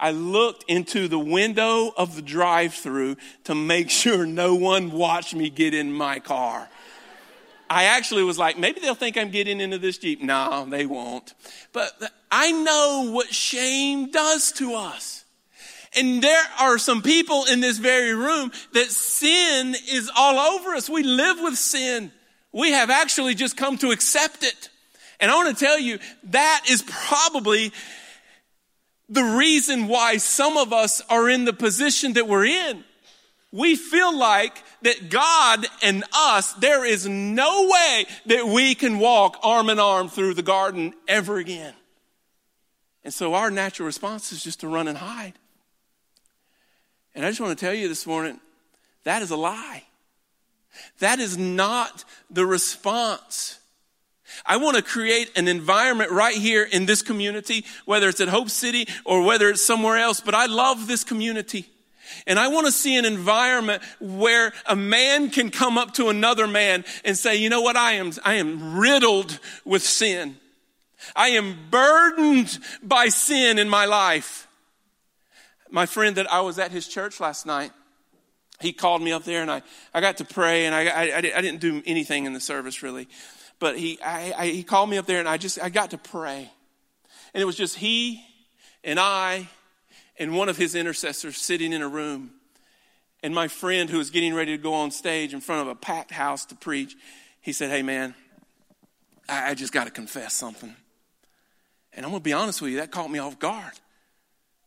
I 0.00 0.12
looked 0.12 0.64
into 0.66 1.06
the 1.08 1.18
window 1.18 1.92
of 1.96 2.16
the 2.16 2.22
drive 2.22 2.74
through 2.74 3.16
to 3.44 3.54
make 3.54 3.90
sure 3.90 4.26
no 4.26 4.54
one 4.54 4.90
watched 4.90 5.34
me 5.34 5.50
get 5.50 5.74
in 5.74 5.92
my 5.92 6.18
car. 6.18 6.68
I 7.68 7.84
actually 7.84 8.24
was 8.24 8.36
like, 8.36 8.58
maybe 8.58 8.80
they'll 8.80 8.96
think 8.96 9.16
I'm 9.16 9.30
getting 9.30 9.60
into 9.60 9.78
this 9.78 9.98
Jeep. 9.98 10.20
No, 10.20 10.66
they 10.68 10.86
won't. 10.86 11.34
But 11.72 11.92
I 12.28 12.50
know 12.50 13.12
what 13.12 13.32
shame 13.32 14.10
does 14.10 14.50
to 14.52 14.74
us. 14.74 15.24
And 15.96 16.20
there 16.20 16.42
are 16.60 16.78
some 16.78 17.02
people 17.02 17.44
in 17.44 17.60
this 17.60 17.78
very 17.78 18.12
room 18.12 18.50
that 18.72 18.90
sin 18.90 19.76
is 19.88 20.10
all 20.16 20.56
over 20.56 20.70
us. 20.70 20.88
We 20.88 21.04
live 21.04 21.38
with 21.40 21.56
sin. 21.56 22.10
We 22.52 22.72
have 22.72 22.90
actually 22.90 23.34
just 23.34 23.56
come 23.56 23.78
to 23.78 23.90
accept 23.90 24.42
it. 24.42 24.68
And 25.20 25.30
I 25.30 25.34
want 25.36 25.56
to 25.56 25.64
tell 25.64 25.78
you, 25.78 25.98
that 26.24 26.64
is 26.68 26.82
probably 26.82 27.72
the 29.10 29.24
reason 29.24 29.88
why 29.88 30.16
some 30.16 30.56
of 30.56 30.72
us 30.72 31.02
are 31.10 31.28
in 31.28 31.44
the 31.44 31.52
position 31.52 32.12
that 32.14 32.28
we're 32.28 32.46
in. 32.46 32.84
We 33.52 33.74
feel 33.74 34.16
like 34.16 34.62
that 34.82 35.10
God 35.10 35.66
and 35.82 36.04
us, 36.14 36.52
there 36.54 36.84
is 36.84 37.08
no 37.08 37.68
way 37.68 38.06
that 38.26 38.46
we 38.46 38.76
can 38.76 39.00
walk 39.00 39.38
arm 39.42 39.68
in 39.68 39.80
arm 39.80 40.08
through 40.08 40.34
the 40.34 40.42
garden 40.42 40.94
ever 41.08 41.38
again. 41.38 41.74
And 43.02 43.12
so 43.12 43.34
our 43.34 43.50
natural 43.50 43.86
response 43.86 44.30
is 44.30 44.44
just 44.44 44.60
to 44.60 44.68
run 44.68 44.86
and 44.86 44.96
hide. 44.96 45.32
And 47.14 47.26
I 47.26 47.30
just 47.30 47.40
want 47.40 47.58
to 47.58 47.64
tell 47.64 47.74
you 47.74 47.88
this 47.88 48.06
morning 48.06 48.38
that 49.02 49.22
is 49.22 49.30
a 49.30 49.36
lie. 49.36 49.84
That 51.00 51.18
is 51.18 51.36
not 51.36 52.04
the 52.30 52.46
response 52.46 53.59
I 54.46 54.56
want 54.56 54.76
to 54.76 54.82
create 54.82 55.36
an 55.36 55.48
environment 55.48 56.10
right 56.10 56.36
here 56.36 56.62
in 56.64 56.86
this 56.86 57.02
community, 57.02 57.64
whether 57.84 58.08
it's 58.08 58.20
at 58.20 58.28
Hope 58.28 58.50
City 58.50 58.86
or 59.04 59.22
whether 59.22 59.48
it's 59.48 59.64
somewhere 59.64 59.96
else, 59.96 60.20
but 60.20 60.34
I 60.34 60.46
love 60.46 60.86
this 60.86 61.04
community. 61.04 61.66
And 62.26 62.38
I 62.38 62.48
want 62.48 62.66
to 62.66 62.72
see 62.72 62.96
an 62.96 63.04
environment 63.04 63.82
where 64.00 64.52
a 64.66 64.74
man 64.74 65.30
can 65.30 65.50
come 65.50 65.78
up 65.78 65.94
to 65.94 66.08
another 66.08 66.46
man 66.46 66.84
and 67.04 67.16
say, 67.16 67.36
you 67.36 67.48
know 67.48 67.60
what? 67.60 67.76
I 67.76 67.92
am, 67.92 68.12
I 68.24 68.34
am 68.34 68.78
riddled 68.78 69.38
with 69.64 69.82
sin. 69.82 70.36
I 71.14 71.28
am 71.28 71.56
burdened 71.70 72.58
by 72.82 73.08
sin 73.08 73.58
in 73.58 73.68
my 73.68 73.84
life. 73.84 74.48
My 75.70 75.86
friend 75.86 76.16
that 76.16 76.30
I 76.30 76.40
was 76.40 76.58
at 76.58 76.72
his 76.72 76.88
church 76.88 77.20
last 77.20 77.46
night, 77.46 77.70
he 78.60 78.72
called 78.72 79.00
me 79.00 79.12
up 79.12 79.24
there 79.24 79.40
and 79.40 79.50
I, 79.50 79.62
I 79.94 80.00
got 80.00 80.18
to 80.18 80.24
pray 80.24 80.66
and 80.66 80.74
I, 80.74 80.86
I, 80.86 81.16
I 81.16 81.20
didn't 81.20 81.60
do 81.60 81.82
anything 81.86 82.26
in 82.26 82.34
the 82.34 82.40
service 82.40 82.82
really 82.82 83.08
but 83.60 83.78
he, 83.78 84.00
I, 84.02 84.34
I, 84.36 84.46
he 84.46 84.62
called 84.64 84.90
me 84.90 84.98
up 84.98 85.06
there 85.06 85.20
and 85.20 85.28
I 85.28 85.36
just, 85.36 85.62
I 85.62 85.68
got 85.68 85.90
to 85.90 85.98
pray. 85.98 86.50
And 87.32 87.40
it 87.40 87.44
was 87.44 87.56
just 87.56 87.76
he 87.76 88.24
and 88.82 88.98
I 88.98 89.48
and 90.18 90.36
one 90.36 90.48
of 90.48 90.56
his 90.56 90.74
intercessors 90.74 91.36
sitting 91.36 91.72
in 91.72 91.82
a 91.82 91.88
room. 91.88 92.32
And 93.22 93.34
my 93.34 93.48
friend 93.48 93.88
who 93.90 93.98
was 93.98 94.10
getting 94.10 94.32
ready 94.34 94.56
to 94.56 94.62
go 94.62 94.72
on 94.72 94.90
stage 94.90 95.34
in 95.34 95.42
front 95.42 95.60
of 95.60 95.68
a 95.68 95.74
packed 95.74 96.10
house 96.10 96.46
to 96.46 96.54
preach, 96.54 96.96
he 97.42 97.52
said, 97.52 97.70
Hey 97.70 97.82
man, 97.82 98.14
I, 99.28 99.50
I 99.50 99.54
just 99.54 99.74
got 99.74 99.84
to 99.84 99.90
confess 99.90 100.32
something. 100.32 100.74
And 101.92 102.06
I'm 102.06 102.12
going 102.12 102.20
to 102.20 102.24
be 102.24 102.32
honest 102.32 102.62
with 102.62 102.72
you, 102.72 102.78
that 102.78 102.90
caught 102.90 103.10
me 103.10 103.18
off 103.18 103.38
guard. 103.38 103.72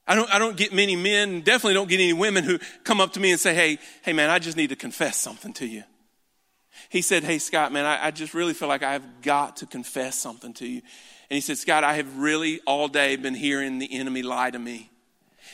I 0.05 0.15
don't, 0.15 0.29
I 0.31 0.37
don't 0.37 0.55
get 0.55 0.71
many 0.71 0.95
men, 0.95 1.41
definitely 1.41 1.73
don't 1.73 1.89
get 1.89 1.99
any 1.99 2.13
women 2.13 2.43
who 2.43 2.59
come 2.83 3.01
up 3.01 3.13
to 3.13 3.19
me 3.19 3.31
and 3.31 3.39
say, 3.39 3.55
Hey, 3.55 3.79
hey 4.03 4.13
man, 4.13 4.29
I 4.29 4.37
just 4.37 4.55
need 4.55 4.69
to 4.69 4.75
confess 4.75 5.17
something 5.17 5.51
to 5.53 5.65
you 5.65 5.83
he 6.93 7.01
said, 7.01 7.23
Hey, 7.23 7.39
Scott, 7.39 7.73
man, 7.73 7.85
I, 7.85 8.05
I 8.05 8.11
just 8.11 8.35
really 8.35 8.53
feel 8.53 8.67
like 8.67 8.83
I've 8.83 9.23
got 9.23 9.57
to 9.57 9.65
confess 9.65 10.15
something 10.15 10.53
to 10.53 10.67
you. 10.67 10.83
And 11.27 11.35
he 11.35 11.41
said, 11.41 11.57
Scott, 11.57 11.83
I 11.83 11.95
have 11.95 12.19
really 12.19 12.61
all 12.67 12.87
day 12.87 13.15
been 13.15 13.33
hearing 13.33 13.79
the 13.79 13.91
enemy 13.91 14.21
lie 14.21 14.51
to 14.51 14.59
me. 14.59 14.91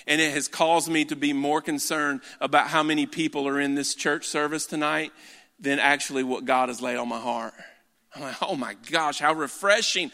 And 0.06 0.20
it 0.20 0.34
has 0.34 0.50
caused 0.50 0.90
me 0.90 1.06
to 1.06 1.16
be 1.16 1.32
more 1.32 1.62
concerned 1.62 2.20
about 2.42 2.68
how 2.68 2.84
many 2.84 3.06
people 3.06 3.48
are 3.48 3.58
in 3.58 3.74
this 3.74 3.96
church 3.96 4.28
service 4.28 4.66
tonight 4.66 5.14
than 5.62 5.80
actually 5.80 6.24
what 6.24 6.44
God 6.44 6.68
has 6.68 6.82
laid 6.82 6.98
on 6.98 7.08
my 7.08 7.20
heart. 7.20 7.54
I'm 8.14 8.22
like, 8.22 8.36
oh 8.42 8.58
my 8.58 8.76
gosh, 8.92 9.20
how 9.20 9.32
refreshing. 9.32 10.12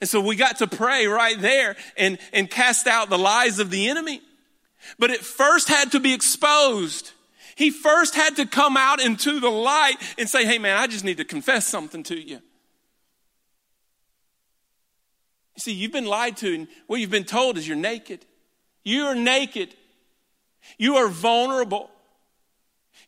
And 0.00 0.08
so 0.08 0.22
we 0.22 0.34
got 0.34 0.58
to 0.58 0.66
pray 0.66 1.08
right 1.08 1.38
there 1.38 1.76
and, 1.98 2.16
and 2.32 2.48
cast 2.50 2.86
out 2.86 3.10
the 3.10 3.18
lies 3.18 3.58
of 3.58 3.68
the 3.68 3.90
enemy. 3.90 4.22
But 4.98 5.10
it 5.10 5.20
first 5.20 5.68
had 5.68 5.92
to 5.92 6.00
be 6.00 6.14
exposed. 6.14 7.12
He 7.56 7.70
first 7.70 8.14
had 8.14 8.36
to 8.36 8.46
come 8.46 8.76
out 8.76 9.00
into 9.00 9.40
the 9.40 9.50
light 9.50 9.96
and 10.18 10.28
say, 10.28 10.44
Hey, 10.44 10.58
man, 10.58 10.76
I 10.76 10.86
just 10.86 11.04
need 11.04 11.18
to 11.18 11.24
confess 11.24 11.66
something 11.66 12.02
to 12.04 12.18
you. 12.18 12.40
You 15.54 15.60
see, 15.62 15.72
you've 15.72 15.92
been 15.92 16.06
lied 16.06 16.36
to, 16.38 16.54
and 16.54 16.68
what 16.86 17.00
you've 17.00 17.10
been 17.10 17.24
told 17.24 17.58
is 17.58 17.66
you're 17.68 17.76
naked. 17.76 18.24
You 18.82 19.04
are 19.06 19.14
naked. 19.14 19.74
You 20.78 20.96
are 20.96 21.08
vulnerable. 21.08 21.90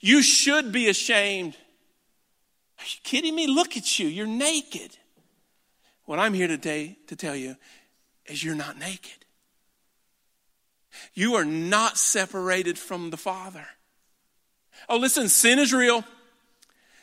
You 0.00 0.22
should 0.22 0.72
be 0.72 0.88
ashamed. 0.88 1.56
Are 2.78 2.84
you 2.84 2.98
kidding 3.04 3.34
me? 3.34 3.46
Look 3.46 3.76
at 3.76 3.98
you. 3.98 4.08
You're 4.08 4.26
naked. 4.26 4.96
What 6.04 6.18
I'm 6.18 6.34
here 6.34 6.48
today 6.48 6.98
to 7.06 7.16
tell 7.16 7.36
you 7.36 7.56
is 8.26 8.42
you're 8.42 8.54
not 8.54 8.78
naked. 8.78 9.24
You 11.14 11.34
are 11.34 11.44
not 11.44 11.96
separated 11.96 12.78
from 12.78 13.10
the 13.10 13.16
Father. 13.16 13.66
Oh, 14.88 14.96
listen, 14.96 15.28
sin 15.28 15.58
is 15.58 15.72
real. 15.72 16.04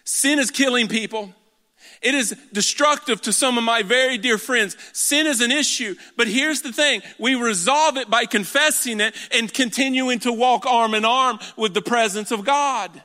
Sin 0.03 0.39
is 0.39 0.51
killing 0.51 0.87
people. 0.87 1.33
It 2.01 2.15
is 2.15 2.35
destructive 2.53 3.21
to 3.21 3.33
some 3.33 3.57
of 3.57 3.63
my 3.63 3.83
very 3.83 4.17
dear 4.17 4.37
friends. 4.37 4.77
Sin 4.93 5.27
is 5.27 5.41
an 5.41 5.51
issue, 5.51 5.95
but 6.15 6.27
here's 6.27 6.61
the 6.61 6.71
thing. 6.71 7.01
We 7.17 7.35
resolve 7.35 7.97
it 7.97 8.09
by 8.09 8.25
confessing 8.25 9.01
it 9.01 9.15
and 9.31 9.53
continuing 9.53 10.19
to 10.19 10.31
walk 10.31 10.65
arm 10.65 10.93
in 10.93 11.03
arm 11.03 11.39
with 11.57 11.73
the 11.73 11.81
presence 11.81 12.31
of 12.31 12.45
God. 12.45 13.01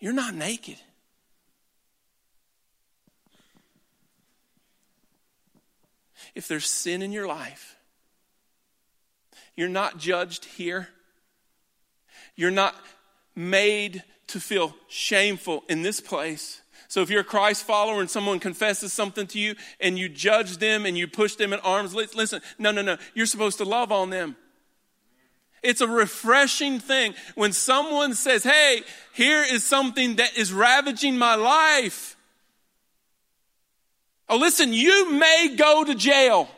You're 0.00 0.12
not 0.12 0.34
naked. 0.34 0.76
If 6.34 6.48
there's 6.48 6.66
sin 6.66 7.00
in 7.00 7.12
your 7.12 7.26
life, 7.26 7.76
you're 9.54 9.68
not 9.68 9.98
judged 9.98 10.44
here. 10.44 10.88
You're 12.36 12.50
not 12.50 12.74
made 13.34 14.04
to 14.28 14.40
feel 14.40 14.74
shameful 14.88 15.64
in 15.68 15.82
this 15.82 16.00
place. 16.00 16.62
So 16.88 17.02
if 17.02 17.10
you're 17.10 17.22
a 17.22 17.24
Christ 17.24 17.64
follower 17.64 18.00
and 18.00 18.08
someone 18.08 18.38
confesses 18.38 18.92
something 18.92 19.26
to 19.28 19.38
you 19.38 19.56
and 19.80 19.98
you 19.98 20.08
judge 20.08 20.58
them 20.58 20.86
and 20.86 20.96
you 20.96 21.08
push 21.08 21.34
them 21.34 21.52
at 21.52 21.64
arm's 21.64 21.94
listen, 21.94 22.40
no, 22.58 22.70
no, 22.70 22.82
no. 22.82 22.96
You're 23.14 23.26
supposed 23.26 23.58
to 23.58 23.64
love 23.64 23.90
on 23.90 24.10
them. 24.10 24.36
It's 25.62 25.80
a 25.80 25.88
refreshing 25.88 26.78
thing 26.78 27.14
when 27.34 27.52
someone 27.52 28.14
says, 28.14 28.44
Hey, 28.44 28.82
here 29.12 29.42
is 29.42 29.64
something 29.64 30.16
that 30.16 30.36
is 30.36 30.52
ravaging 30.52 31.18
my 31.18 31.34
life. 31.34 32.16
Oh, 34.28 34.36
listen, 34.36 34.72
you 34.72 35.10
may 35.12 35.54
go 35.56 35.82
to 35.84 35.94
jail. 35.94 36.48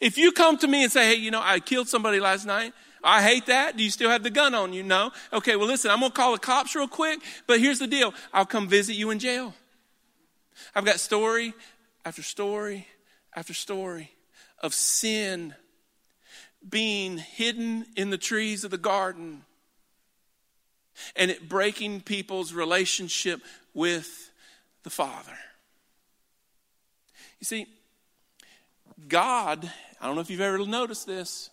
If 0.00 0.18
you 0.18 0.32
come 0.32 0.56
to 0.58 0.66
me 0.66 0.82
and 0.82 0.90
say, 0.92 1.14
Hey, 1.14 1.20
you 1.20 1.30
know, 1.30 1.42
I 1.42 1.60
killed 1.60 1.88
somebody 1.88 2.20
last 2.20 2.46
night, 2.46 2.72
I 3.06 3.22
hate 3.22 3.46
that. 3.46 3.76
Do 3.76 3.84
you 3.84 3.90
still 3.90 4.10
have 4.10 4.24
the 4.24 4.30
gun 4.30 4.52
on 4.52 4.72
you? 4.72 4.82
No. 4.82 5.12
Okay, 5.32 5.54
well, 5.54 5.68
listen, 5.68 5.92
I'm 5.92 6.00
going 6.00 6.10
to 6.10 6.16
call 6.16 6.32
the 6.32 6.40
cops 6.40 6.74
real 6.74 6.88
quick, 6.88 7.20
but 7.46 7.60
here's 7.60 7.78
the 7.78 7.86
deal 7.86 8.12
I'll 8.34 8.44
come 8.44 8.66
visit 8.66 8.96
you 8.96 9.10
in 9.10 9.20
jail. 9.20 9.54
I've 10.74 10.84
got 10.84 10.98
story 10.98 11.54
after 12.04 12.22
story 12.22 12.88
after 13.34 13.54
story 13.54 14.10
of 14.60 14.74
sin 14.74 15.54
being 16.68 17.18
hidden 17.18 17.86
in 17.96 18.10
the 18.10 18.18
trees 18.18 18.64
of 18.64 18.72
the 18.72 18.78
garden 18.78 19.44
and 21.14 21.30
it 21.30 21.48
breaking 21.48 22.00
people's 22.00 22.52
relationship 22.52 23.40
with 23.72 24.32
the 24.82 24.90
Father. 24.90 25.36
You 27.38 27.44
see, 27.44 27.66
God, 29.06 29.70
I 30.00 30.06
don't 30.06 30.16
know 30.16 30.22
if 30.22 30.30
you've 30.30 30.40
ever 30.40 30.58
noticed 30.66 31.06
this, 31.06 31.50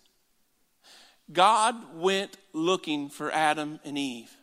God 1.34 1.75
went 1.96 2.38
looking 2.54 3.10
for 3.10 3.32
Adam 3.32 3.80
and 3.84 3.98
Eve. 3.98 4.36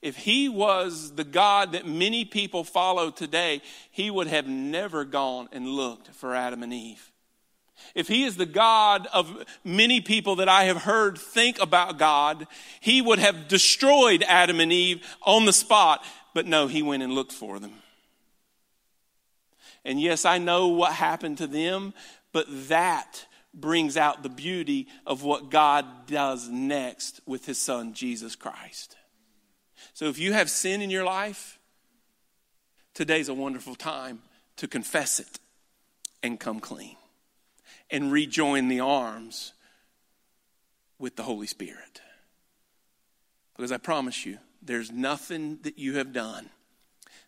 If 0.00 0.16
he 0.16 0.48
was 0.48 1.14
the 1.16 1.24
God 1.24 1.72
that 1.72 1.86
many 1.86 2.24
people 2.24 2.62
follow 2.62 3.10
today, 3.10 3.62
he 3.90 4.10
would 4.10 4.28
have 4.28 4.46
never 4.46 5.04
gone 5.04 5.48
and 5.50 5.66
looked 5.66 6.08
for 6.08 6.34
Adam 6.34 6.62
and 6.62 6.72
Eve. 6.72 7.10
If 7.94 8.08
he 8.08 8.24
is 8.24 8.36
the 8.36 8.46
God 8.46 9.08
of 9.12 9.44
many 9.64 10.00
people 10.00 10.36
that 10.36 10.48
I 10.48 10.64
have 10.64 10.82
heard 10.82 11.18
think 11.18 11.60
about 11.60 11.98
God, 11.98 12.46
he 12.80 13.02
would 13.02 13.18
have 13.18 13.48
destroyed 13.48 14.24
Adam 14.26 14.60
and 14.60 14.72
Eve 14.72 15.04
on 15.22 15.46
the 15.46 15.52
spot. 15.52 16.04
But 16.34 16.46
no, 16.46 16.66
he 16.66 16.82
went 16.82 17.02
and 17.02 17.12
looked 17.12 17.32
for 17.32 17.58
them. 17.58 17.72
And 19.84 20.00
yes, 20.00 20.24
I 20.24 20.38
know 20.38 20.68
what 20.68 20.92
happened 20.92 21.38
to 21.38 21.46
them, 21.46 21.94
but 22.32 22.46
that 22.68 23.26
brings 23.54 23.96
out 23.96 24.22
the 24.22 24.28
beauty 24.28 24.88
of 25.06 25.22
what 25.22 25.50
God 25.50 26.06
does 26.06 26.48
next 26.48 27.20
with 27.26 27.46
his 27.46 27.58
son, 27.60 27.94
Jesus 27.94 28.36
Christ. 28.36 28.96
So 29.94 30.06
if 30.06 30.18
you 30.18 30.32
have 30.32 30.50
sin 30.50 30.80
in 30.80 30.90
your 30.90 31.04
life, 31.04 31.58
today's 32.94 33.28
a 33.28 33.34
wonderful 33.34 33.74
time 33.74 34.20
to 34.56 34.68
confess 34.68 35.20
it 35.20 35.38
and 36.22 36.38
come 36.38 36.60
clean 36.60 36.96
and 37.90 38.12
rejoin 38.12 38.68
the 38.68 38.80
arms 38.80 39.54
with 40.98 41.16
the 41.16 41.22
Holy 41.22 41.46
Spirit. 41.46 42.00
Because 43.56 43.72
I 43.72 43.78
promise 43.78 44.26
you, 44.26 44.38
there's 44.62 44.92
nothing 44.92 45.58
that 45.62 45.78
you 45.78 45.96
have 45.96 46.12
done 46.12 46.50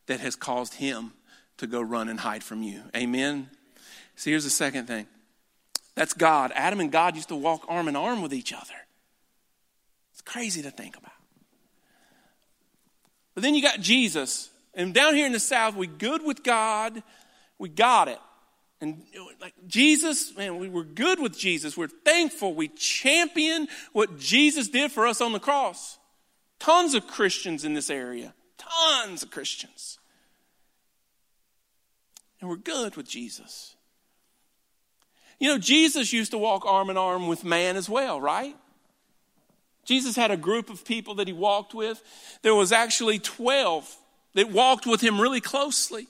that 0.06 0.20
has 0.20 0.36
caused 0.36 0.74
him 0.74 1.12
to 1.56 1.66
go 1.66 1.80
run 1.80 2.08
and 2.08 2.20
hide 2.20 2.42
from 2.42 2.62
you. 2.62 2.82
Amen? 2.96 3.48
See, 4.16 4.30
here's 4.30 4.44
the 4.44 4.50
second 4.50 4.86
thing 4.86 5.06
that's 5.94 6.14
God. 6.14 6.52
Adam 6.54 6.80
and 6.80 6.90
God 6.90 7.16
used 7.16 7.28
to 7.28 7.36
walk 7.36 7.64
arm 7.68 7.88
in 7.88 7.96
arm 7.96 8.22
with 8.22 8.32
each 8.32 8.52
other. 8.52 8.74
It's 10.12 10.22
crazy 10.22 10.62
to 10.62 10.70
think 10.70 10.96
about. 10.96 11.12
But 13.34 13.42
then 13.42 13.54
you 13.54 13.62
got 13.62 13.80
Jesus. 13.80 14.50
And 14.74 14.94
down 14.94 15.14
here 15.14 15.26
in 15.26 15.32
the 15.32 15.40
South, 15.40 15.74
we 15.74 15.86
good 15.86 16.22
with 16.24 16.42
God. 16.42 17.02
We 17.58 17.68
got 17.68 18.08
it. 18.08 18.18
And 18.80 19.02
like 19.40 19.54
Jesus, 19.66 20.34
man, 20.36 20.58
we 20.58 20.68
were 20.68 20.84
good 20.84 21.20
with 21.20 21.36
Jesus. 21.36 21.76
We're 21.76 21.88
thankful. 21.88 22.54
We 22.54 22.68
champion 22.68 23.68
what 23.92 24.18
Jesus 24.18 24.68
did 24.68 24.90
for 24.90 25.06
us 25.06 25.20
on 25.20 25.32
the 25.32 25.40
cross. 25.40 25.98
Tons 26.58 26.94
of 26.94 27.06
Christians 27.06 27.64
in 27.64 27.74
this 27.74 27.90
area. 27.90 28.34
Tons 28.56 29.22
of 29.22 29.30
Christians. 29.30 29.98
And 32.40 32.48
we're 32.48 32.56
good 32.56 32.96
with 32.96 33.08
Jesus. 33.08 33.74
You 35.40 35.48
know, 35.48 35.58
Jesus 35.58 36.12
used 36.12 36.30
to 36.30 36.38
walk 36.38 36.64
arm 36.66 36.90
in 36.90 36.96
arm 36.96 37.26
with 37.26 37.44
man 37.44 37.76
as 37.76 37.88
well, 37.88 38.20
right? 38.20 38.54
Jesus 39.84 40.14
had 40.14 40.30
a 40.30 40.36
group 40.36 40.70
of 40.70 40.84
people 40.84 41.16
that 41.16 41.26
he 41.26 41.32
walked 41.32 41.74
with. 41.74 42.00
There 42.42 42.54
was 42.54 42.70
actually 42.70 43.18
12 43.18 43.96
that 44.34 44.52
walked 44.52 44.86
with 44.86 45.00
him 45.00 45.20
really 45.20 45.40
closely. 45.40 46.06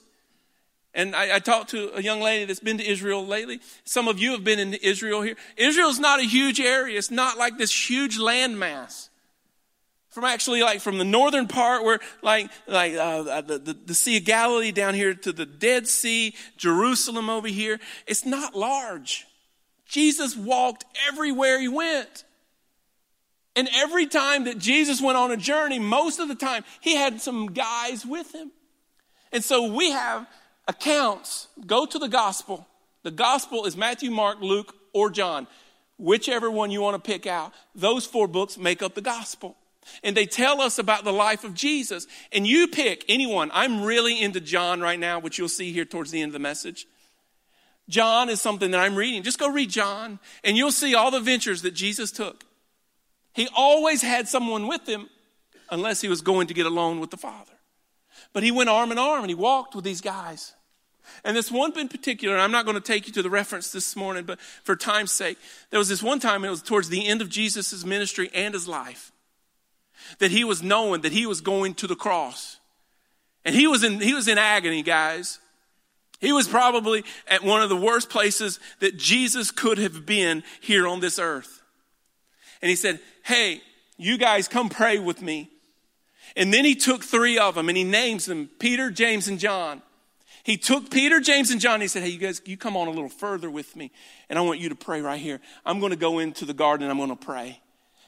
And 0.93 1.15
I, 1.15 1.37
I, 1.37 1.39
talked 1.39 1.69
to 1.69 1.95
a 1.95 2.01
young 2.01 2.19
lady 2.19 2.43
that's 2.43 2.59
been 2.59 2.77
to 2.77 2.85
Israel 2.85 3.25
lately. 3.25 3.61
Some 3.85 4.09
of 4.09 4.19
you 4.19 4.31
have 4.33 4.43
been 4.43 4.59
in 4.59 4.73
Israel 4.73 5.21
here. 5.21 5.37
Israel's 5.55 5.99
not 5.99 6.19
a 6.19 6.23
huge 6.23 6.59
area. 6.59 6.97
It's 6.97 7.09
not 7.09 7.37
like 7.37 7.57
this 7.57 7.89
huge 7.89 8.19
landmass. 8.19 9.07
From 10.11 10.25
actually 10.25 10.61
like 10.61 10.81
from 10.81 10.97
the 10.97 11.05
northern 11.05 11.47
part 11.47 11.83
where 11.83 11.99
like, 12.21 12.51
like 12.67 12.93
uh, 12.93 13.41
the, 13.41 13.57
the, 13.57 13.73
the 13.73 13.93
Sea 13.93 14.17
of 14.17 14.25
Galilee 14.25 14.73
down 14.73 14.93
here 14.93 15.13
to 15.13 15.31
the 15.31 15.45
Dead 15.45 15.87
Sea, 15.87 16.35
Jerusalem 16.57 17.29
over 17.29 17.47
here, 17.47 17.79
it's 18.05 18.25
not 18.25 18.53
large. 18.53 19.25
Jesus 19.85 20.35
walked 20.35 20.85
everywhere 21.07 21.59
he 21.59 21.69
went. 21.69 22.25
And 23.55 23.69
every 23.73 24.05
time 24.05 24.45
that 24.45 24.57
Jesus 24.57 25.01
went 25.01 25.17
on 25.17 25.31
a 25.31 25.37
journey, 25.37 25.79
most 25.79 26.19
of 26.19 26.27
the 26.27 26.35
time, 26.35 26.63
he 26.79 26.95
had 26.95 27.21
some 27.21 27.47
guys 27.47 28.05
with 28.05 28.33
him. 28.33 28.51
And 29.33 29.43
so 29.43 29.71
we 29.71 29.91
have 29.91 30.27
accounts. 30.67 31.47
Go 31.65 31.85
to 31.85 31.99
the 31.99 32.07
gospel. 32.07 32.67
The 33.03 33.11
gospel 33.11 33.65
is 33.65 33.75
Matthew, 33.75 34.11
Mark, 34.11 34.41
Luke, 34.41 34.75
or 34.93 35.09
John. 35.09 35.47
Whichever 35.97 36.49
one 36.49 36.71
you 36.71 36.81
want 36.81 37.01
to 37.01 37.11
pick 37.11 37.27
out. 37.27 37.53
Those 37.75 38.05
four 38.05 38.27
books 38.27 38.57
make 38.57 38.81
up 38.81 38.95
the 38.95 39.01
gospel. 39.01 39.57
And 40.03 40.15
they 40.15 40.25
tell 40.25 40.61
us 40.61 40.79
about 40.79 41.03
the 41.03 41.13
life 41.13 41.43
of 41.43 41.53
Jesus. 41.53 42.07
And 42.31 42.45
you 42.45 42.67
pick 42.67 43.03
anyone. 43.09 43.51
I'm 43.53 43.83
really 43.83 44.21
into 44.21 44.39
John 44.39 44.81
right 44.81 44.99
now, 44.99 45.19
which 45.19 45.37
you'll 45.37 45.49
see 45.49 45.71
here 45.71 45.85
towards 45.85 46.11
the 46.11 46.21
end 46.21 46.29
of 46.29 46.33
the 46.33 46.39
message. 46.39 46.87
John 47.89 48.29
is 48.29 48.41
something 48.41 48.71
that 48.71 48.79
I'm 48.79 48.95
reading. 48.95 49.23
Just 49.23 49.39
go 49.39 49.49
read 49.49 49.69
John, 49.69 50.19
and 50.43 50.55
you'll 50.55 50.71
see 50.71 50.95
all 50.95 51.11
the 51.11 51.19
ventures 51.19 51.61
that 51.63 51.71
Jesus 51.71 52.11
took. 52.11 52.45
He 53.33 53.49
always 53.55 54.01
had 54.01 54.27
someone 54.27 54.67
with 54.67 54.87
him, 54.87 55.09
unless 55.69 56.01
he 56.01 56.07
was 56.07 56.21
going 56.21 56.47
to 56.47 56.53
get 56.53 56.65
alone 56.65 56.99
with 56.99 57.11
the 57.11 57.17
Father. 57.17 57.53
But 58.33 58.43
he 58.43 58.51
went 58.51 58.69
arm 58.69 58.91
in 58.91 58.97
arm 58.97 59.21
and 59.21 59.29
he 59.29 59.35
walked 59.35 59.75
with 59.75 59.83
these 59.83 60.01
guys. 60.01 60.53
And 61.23 61.35
this 61.35 61.51
one 61.51 61.77
in 61.77 61.89
particular, 61.89 62.37
I'm 62.37 62.51
not 62.51 62.65
going 62.65 62.75
to 62.75 62.81
take 62.81 63.07
you 63.07 63.13
to 63.13 63.21
the 63.21 63.29
reference 63.29 63.71
this 63.71 63.95
morning, 63.95 64.23
but 64.23 64.39
for 64.39 64.75
time's 64.75 65.11
sake, 65.11 65.37
there 65.69 65.79
was 65.79 65.89
this 65.89 66.03
one 66.03 66.19
time, 66.19 66.45
it 66.45 66.49
was 66.49 66.61
towards 66.61 66.89
the 66.89 67.07
end 67.07 67.21
of 67.21 67.29
Jesus' 67.29 67.85
ministry 67.85 68.29
and 68.33 68.53
his 68.53 68.67
life 68.67 69.10
that 70.19 70.31
he 70.31 70.43
was 70.43 70.61
knowing 70.61 71.01
that 71.01 71.11
he 71.11 71.25
was 71.25 71.41
going 71.41 71.73
to 71.75 71.87
the 71.87 71.95
cross. 71.95 72.59
And 73.43 73.55
he 73.55 73.67
was 73.67 73.83
in, 73.83 73.99
he 73.99 74.13
was 74.13 74.27
in 74.27 74.37
agony, 74.37 74.83
guys. 74.83 75.39
He 76.19 76.31
was 76.31 76.47
probably 76.47 77.03
at 77.27 77.43
one 77.43 77.63
of 77.63 77.69
the 77.69 77.75
worst 77.75 78.09
places 78.09 78.59
that 78.79 78.95
Jesus 78.95 79.49
could 79.49 79.79
have 79.79 80.05
been 80.05 80.43
here 80.61 80.87
on 80.87 80.99
this 80.99 81.17
earth. 81.17 81.61
And 82.61 82.69
he 82.69 82.75
said, 82.75 82.99
Hey, 83.23 83.61
you 83.97 84.17
guys 84.17 84.47
come 84.47 84.69
pray 84.69 84.99
with 84.99 85.21
me. 85.21 85.49
And 86.35 86.53
then 86.53 86.63
he 86.63 86.75
took 86.75 87.03
three 87.03 87.37
of 87.37 87.55
them 87.55 87.67
and 87.69 87.77
he 87.77 87.83
names 87.83 88.25
them 88.25 88.49
Peter, 88.59 88.91
James, 88.91 89.27
and 89.27 89.39
John. 89.39 89.81
He 90.43 90.57
took 90.57 90.89
Peter, 90.89 91.19
James, 91.19 91.51
and 91.51 91.59
John. 91.59 91.75
And 91.75 91.83
he 91.83 91.87
said, 91.87 92.03
Hey, 92.03 92.09
you 92.09 92.19
guys, 92.19 92.41
you 92.45 92.55
come 92.55 92.77
on 92.77 92.87
a 92.87 92.91
little 92.91 93.09
further 93.09 93.49
with 93.49 93.75
me. 93.75 93.91
And 94.29 94.37
I 94.37 94.43
want 94.43 94.59
you 94.59 94.69
to 94.69 94.75
pray 94.75 95.01
right 95.01 95.19
here. 95.19 95.41
I'm 95.65 95.79
going 95.79 95.91
to 95.91 95.97
go 95.97 96.19
into 96.19 96.45
the 96.45 96.53
garden 96.53 96.89
I'm 96.89 96.97
going 96.97 97.09
to 97.09 97.15
pray. 97.15 97.59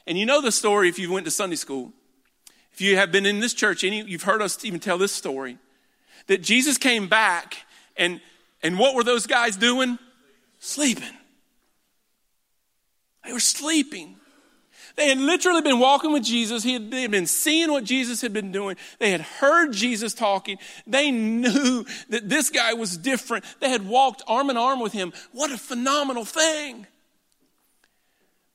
And 0.06 0.18
you 0.18 0.26
know 0.26 0.40
the 0.40 0.52
story 0.52 0.88
if 0.88 0.98
you 0.98 1.12
went 1.12 1.24
to 1.24 1.30
Sunday 1.30 1.56
school. 1.56 1.92
If 2.72 2.80
you 2.80 2.96
have 2.96 3.12
been 3.12 3.24
in 3.24 3.40
this 3.40 3.54
church, 3.54 3.84
any, 3.84 4.02
you've 4.02 4.24
heard 4.24 4.42
us 4.42 4.64
even 4.64 4.80
tell 4.80 4.98
this 4.98 5.12
story. 5.12 5.58
That 6.26 6.42
Jesus 6.42 6.78
came 6.78 7.08
back 7.08 7.58
and, 7.96 8.20
and 8.62 8.78
what 8.78 8.94
were 8.94 9.04
those 9.04 9.26
guys 9.26 9.56
doing? 9.56 9.98
sleeping. 10.64 11.16
They 13.24 13.32
were 13.32 13.40
sleeping. 13.40 14.16
They 14.96 15.08
had 15.08 15.18
literally 15.18 15.60
been 15.60 15.78
walking 15.78 16.12
with 16.12 16.22
Jesus. 16.22 16.62
He 16.62 16.74
had, 16.74 16.90
they 16.90 17.02
had 17.02 17.10
been 17.10 17.26
seeing 17.26 17.70
what 17.70 17.84
Jesus 17.84 18.20
had 18.20 18.32
been 18.32 18.52
doing. 18.52 18.76
They 18.98 19.10
had 19.10 19.20
heard 19.20 19.72
Jesus 19.72 20.14
talking. 20.14 20.58
They 20.86 21.10
knew 21.10 21.84
that 22.10 22.28
this 22.28 22.50
guy 22.50 22.74
was 22.74 22.96
different. 22.96 23.44
They 23.60 23.70
had 23.70 23.86
walked 23.86 24.22
arm 24.26 24.50
in 24.50 24.56
arm 24.56 24.80
with 24.80 24.92
him. 24.92 25.12
What 25.32 25.50
a 25.50 25.58
phenomenal 25.58 26.24
thing. 26.24 26.86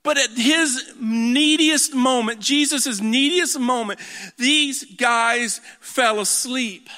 But 0.09 0.17
at 0.17 0.31
his 0.31 0.95
neediest 0.99 1.93
moment, 1.93 2.39
Jesus' 2.39 2.99
neediest 2.99 3.59
moment, 3.59 3.99
these 4.39 4.83
guys 4.95 5.61
fell 5.79 6.19
asleep. 6.19 6.89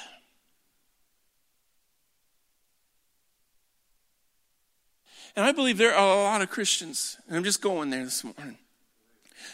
And 5.35 5.43
I 5.43 5.51
believe 5.51 5.77
there 5.77 5.93
are 5.93 6.19
a 6.19 6.23
lot 6.23 6.41
of 6.41 6.49
Christians, 6.49 7.17
and 7.27 7.35
I'm 7.35 7.43
just 7.43 7.61
going 7.61 7.89
there 7.89 8.05
this 8.05 8.23
morning, 8.23 8.57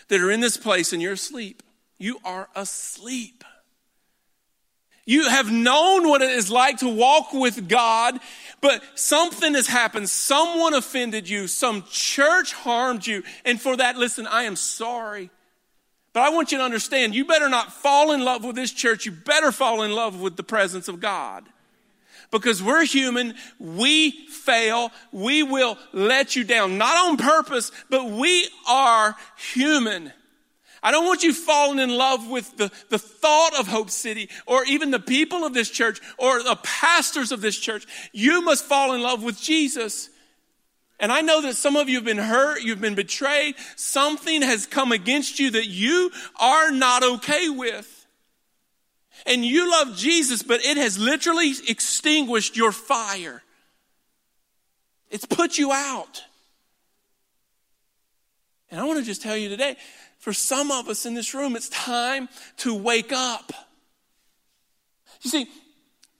that 0.09 0.21
are 0.21 0.29
in 0.29 0.39
this 0.39 0.57
place 0.57 0.93
and 0.93 1.01
you're 1.01 1.13
asleep. 1.13 1.63
You 1.97 2.19
are 2.23 2.49
asleep. 2.55 3.43
You 5.07 5.29
have 5.29 5.49
known 5.49 6.09
what 6.09 6.21
it 6.21 6.31
is 6.31 6.51
like 6.51 6.79
to 6.79 6.89
walk 6.89 7.31
with 7.31 7.69
God, 7.69 8.19
but 8.59 8.83
something 8.93 9.53
has 9.53 9.65
happened. 9.65 10.09
Someone 10.09 10.73
offended 10.73 11.29
you. 11.29 11.47
Some 11.47 11.85
church 11.89 12.51
harmed 12.51 13.07
you. 13.07 13.23
And 13.45 13.59
for 13.59 13.77
that, 13.77 13.95
listen, 13.95 14.27
I 14.27 14.43
am 14.43 14.57
sorry. 14.57 15.29
But 16.11 16.23
I 16.23 16.29
want 16.29 16.51
you 16.51 16.57
to 16.57 16.63
understand 16.65 17.15
you 17.15 17.23
better 17.23 17.47
not 17.47 17.71
fall 17.71 18.11
in 18.11 18.25
love 18.25 18.43
with 18.43 18.57
this 18.57 18.71
church. 18.71 19.05
You 19.05 19.13
better 19.13 19.53
fall 19.53 19.81
in 19.83 19.93
love 19.93 20.19
with 20.19 20.35
the 20.35 20.43
presence 20.43 20.89
of 20.89 20.99
God 20.99 21.47
because 22.29 22.61
we're 22.61 22.83
human. 22.83 23.35
We 23.59 24.11
fail. 24.27 24.91
We 25.13 25.41
will 25.41 25.77
let 25.93 26.35
you 26.35 26.43
down, 26.43 26.77
not 26.77 26.97
on 26.97 27.15
purpose, 27.15 27.71
but 27.89 28.09
we 28.09 28.49
are 28.67 29.15
human. 29.53 30.11
I 30.87 30.91
don't 30.91 31.05
want 31.05 31.21
you 31.21 31.33
falling 31.33 31.79
in 31.79 31.89
love 31.89 32.29
with 32.29 32.55
the, 32.55 32.71
the 32.87 32.97
thought 32.97 33.59
of 33.59 33.67
Hope 33.67 33.89
City 33.89 34.29
or 34.45 34.63
even 34.63 34.89
the 34.89 35.01
people 35.01 35.43
of 35.43 35.53
this 35.53 35.69
church 35.69 35.99
or 36.17 36.41
the 36.41 36.55
pastors 36.63 37.33
of 37.33 37.41
this 37.41 37.59
church. 37.59 37.85
You 38.13 38.41
must 38.41 38.63
fall 38.63 38.93
in 38.93 39.01
love 39.01 39.21
with 39.21 39.37
Jesus. 39.37 40.09
And 40.97 41.11
I 41.11 41.19
know 41.19 41.41
that 41.41 41.57
some 41.57 41.75
of 41.75 41.89
you 41.89 41.95
have 41.95 42.05
been 42.05 42.17
hurt, 42.17 42.61
you've 42.61 42.79
been 42.79 42.95
betrayed, 42.95 43.55
something 43.75 44.41
has 44.41 44.65
come 44.65 44.93
against 44.93 45.41
you 45.41 45.51
that 45.51 45.67
you 45.67 46.09
are 46.39 46.71
not 46.71 47.03
okay 47.03 47.49
with 47.49 48.07
and 49.25 49.43
you 49.43 49.69
love 49.69 49.93
Jesus, 49.97 50.41
but 50.41 50.63
it 50.63 50.77
has 50.77 50.97
literally 50.97 51.51
extinguished 51.67 52.55
your 52.55 52.71
fire. 52.71 53.43
It's 55.09 55.25
put 55.25 55.57
you 55.57 55.73
out. 55.73 56.23
And 58.71 58.79
I 58.79 58.85
want 58.85 58.99
to 58.99 59.05
just 59.05 59.21
tell 59.21 59.35
you 59.35 59.49
today, 59.49 59.75
for 60.17 60.33
some 60.33 60.71
of 60.71 60.87
us 60.89 61.05
in 61.05 61.13
this 61.13 61.33
room, 61.33 61.55
it's 61.55 61.69
time 61.69 62.29
to 62.57 62.73
wake 62.73 63.11
up. 63.11 63.53
You 65.21 65.29
see, 65.29 65.47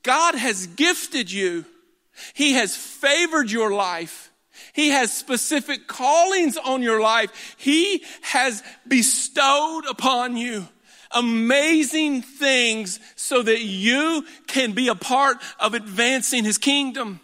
God 0.03 0.35
has 0.35 0.67
gifted 0.67 1.31
you. 1.31 1.65
He 2.33 2.53
has 2.53 2.75
favored 2.75 3.51
your 3.51 3.71
life. 3.71 4.31
He 4.73 4.89
has 4.89 5.13
specific 5.13 5.87
callings 5.87 6.57
on 6.57 6.81
your 6.81 6.99
life. 6.99 7.55
He 7.57 8.03
has 8.21 8.63
bestowed 8.87 9.85
upon 9.85 10.37
you 10.37 10.67
amazing 11.11 12.21
things 12.21 12.99
so 13.15 13.41
that 13.41 13.61
you 13.61 14.25
can 14.47 14.73
be 14.73 14.87
a 14.87 14.95
part 14.95 15.37
of 15.59 15.73
advancing 15.73 16.43
his 16.43 16.57
kingdom. 16.57 17.19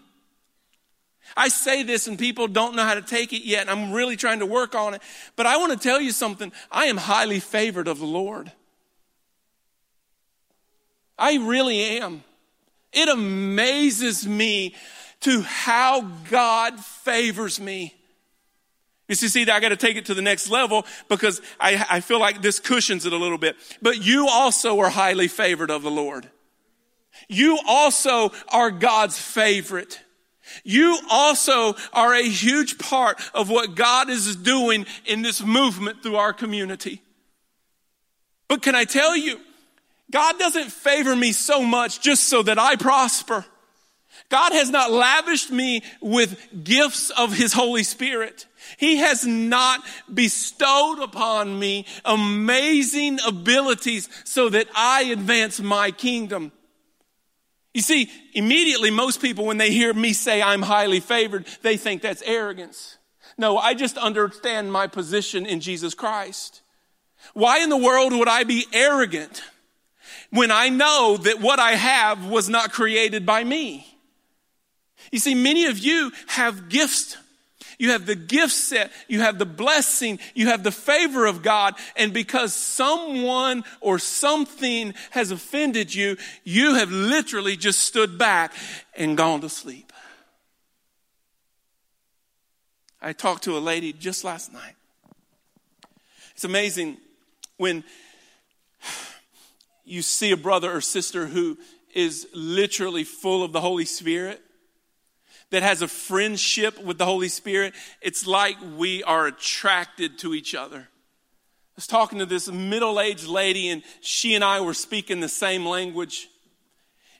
I 1.36 1.48
say 1.48 1.84
this 1.84 2.08
and 2.08 2.18
people 2.18 2.48
don't 2.48 2.76
know 2.76 2.84
how 2.84 2.94
to 2.94 3.02
take 3.02 3.34
it 3.34 3.44
yet. 3.44 3.70
I'm 3.70 3.92
really 3.92 4.16
trying 4.16 4.40
to 4.40 4.46
work 4.46 4.76
on 4.76 4.94
it. 4.94 5.02
But 5.36 5.46
I 5.46 5.58
want 5.58 5.72
to 5.72 5.78
tell 5.78 6.00
you 6.00 6.12
something. 6.12 6.52
I 6.72 6.86
am 6.86 6.98
highly 6.98 7.40
favored 7.40 7.88
of 7.88 8.00
the 8.00 8.06
Lord. 8.06 8.52
I 11.18 11.38
really 11.38 11.80
am. 12.00 12.24
It 12.92 13.10
amazes 13.10 14.28
me 14.28 14.76
to 15.22 15.42
how 15.42 16.02
God 16.30 16.80
favors 16.80 17.60
me. 17.60 17.96
You 19.10 19.16
see, 19.16 19.28
see, 19.28 19.50
I 19.50 19.60
got 19.60 19.70
to 19.70 19.78
take 19.78 19.98
it 19.98 20.06
to 20.06 20.14
the 20.14 20.22
next 20.22 20.50
level 20.50 20.86
because 21.10 21.42
I, 21.60 21.86
I 21.90 22.00
feel 22.00 22.20
like 22.20 22.42
this 22.42 22.60
cushions 22.60 23.06
it 23.06 23.14
a 23.14 23.18
little 23.18 23.38
bit. 23.38 23.56
But 23.82 24.04
you 24.04 24.28
also 24.28 24.80
are 24.80 24.90
highly 24.90 25.28
favored 25.28 25.72
of 25.72 25.82
the 25.82 25.92
Lord. 25.92 26.30
You 27.28 27.60
also 27.68 28.32
are 28.50 28.72
God's 28.72 29.18
favorite. 29.18 30.00
You 30.64 31.00
also 31.10 31.76
are 31.94 32.14
a 32.14 32.24
huge 32.24 32.78
part 32.78 33.20
of 33.34 33.50
what 33.50 33.76
God 33.76 34.10
is 34.10 34.36
doing 34.36 34.86
in 35.06 35.22
this 35.22 35.44
movement 35.44 36.04
through 36.04 36.16
our 36.16 36.34
community. 36.34 37.02
But 38.48 38.62
can 38.62 38.76
I 38.76 38.86
tell 38.86 39.16
you, 39.16 39.40
God 40.12 40.38
doesn't 40.38 40.72
favor 40.72 41.16
me 41.16 41.32
so 41.32 41.64
much 41.64 42.02
just 42.02 42.26
so 42.30 42.44
that 42.44 42.60
I 42.60 42.76
prosper. 42.76 43.46
God 44.30 44.52
has 44.54 44.70
not 44.70 44.92
lavished 44.92 45.52
me 45.52 45.84
with 46.02 46.64
gifts 46.64 47.10
of 47.10 47.34
His 47.34 47.54
Holy 47.54 47.84
Spirit. 47.84 48.46
He 48.78 48.98
has 48.98 49.26
not 49.26 49.82
bestowed 50.12 51.00
upon 51.00 51.60
me 51.60 51.86
amazing 52.06 53.20
abilities 53.26 54.10
so 54.24 54.50
that 54.50 54.68
I 54.76 55.04
advance 55.06 55.60
my 55.60 55.92
kingdom. 55.92 56.52
You 57.74 57.82
see, 57.82 58.12
immediately 58.34 58.92
most 58.92 59.22
people, 59.22 59.46
when 59.46 59.58
they 59.58 59.72
hear 59.72 59.94
me 59.94 60.14
say 60.14 60.42
I'm 60.42 60.62
highly 60.62 61.00
favored, 61.00 61.48
they 61.64 61.78
think 61.78 62.02
that's 62.02 62.22
arrogance. 62.22 62.98
No, 63.38 63.58
I 63.58 63.74
just 63.74 63.98
understand 63.98 64.72
my 64.72 64.88
position 64.88 65.46
in 65.46 65.60
Jesus 65.60 65.96
Christ. 65.96 66.62
Why 67.34 67.60
in 67.60 67.70
the 67.70 67.78
world 67.78 68.14
would 68.14 68.28
I 68.28 68.44
be 68.44 68.66
arrogant 68.72 69.42
when 70.30 70.52
I 70.52 70.70
know 70.70 71.18
that 71.18 71.42
what 71.42 71.60
I 71.60 71.72
have 71.72 72.28
was 72.28 72.48
not 72.48 72.72
created 72.72 73.26
by 73.26 73.44
me? 73.44 73.88
You 75.12 75.20
see, 75.20 75.34
many 75.34 75.66
of 75.66 75.80
you 75.80 76.12
have 76.28 76.70
gifts 76.70 77.18
you 77.80 77.92
have 77.92 78.06
the 78.06 78.16
gift 78.16 78.54
set, 78.54 78.92
you 79.08 79.22
have 79.22 79.40
the 79.40 79.46
blessing, 79.46 80.20
you 80.34 80.48
have 80.48 80.64
the 80.64 80.72
favor 80.72 81.26
of 81.26 81.42
God, 81.42 81.76
and 81.96 82.14
because 82.14 82.54
someone 82.54 83.64
or 83.82 84.00
something 84.00 84.94
has 85.12 85.32
offended 85.32 85.94
you, 85.94 86.18
you 86.44 86.76
have 86.76 86.92
literally 86.92 87.56
just 87.56 87.80
stood 87.80 88.18
back 88.18 88.54
and 88.96 89.18
gone 89.18 89.42
to 89.42 89.50
sleep. 89.50 89.92
I 93.02 93.12
talked 93.12 93.44
to 93.44 93.58
a 93.58 93.60
lady 93.60 93.92
just 93.92 94.24
last 94.24 94.54
night. 94.54 94.76
It's 96.34 96.46
amazing 96.46 96.98
when 97.58 97.84
you 99.86 100.02
see 100.02 100.32
a 100.32 100.38
brother 100.38 100.72
or 100.74 100.82
sister 100.82 101.28
who 101.28 101.58
is 101.94 102.28
literally 102.34 103.04
full 103.04 103.44
of 103.44 103.52
the 103.52 103.62
Holy 103.62 103.86
Spirit 103.86 104.42
that 105.54 105.62
has 105.62 105.84
a 105.84 105.88
friendship 105.88 106.84
with 106.84 106.98
the 106.98 107.06
Holy 107.06 107.28
Spirit, 107.28 107.76
it's 108.02 108.26
like 108.26 108.58
we 108.76 109.04
are 109.04 109.28
attracted 109.28 110.18
to 110.18 110.34
each 110.34 110.56
other. 110.56 110.80
I 110.80 111.76
was 111.76 111.86
talking 111.86 112.18
to 112.18 112.26
this 112.26 112.52
middle 112.52 113.00
aged 113.00 113.28
lady, 113.28 113.70
and 113.70 113.84
she 114.02 114.34
and 114.34 114.44
I 114.44 114.62
were 114.62 114.74
speaking 114.74 115.20
the 115.20 115.30
same 115.30 115.64
language. 115.64 116.28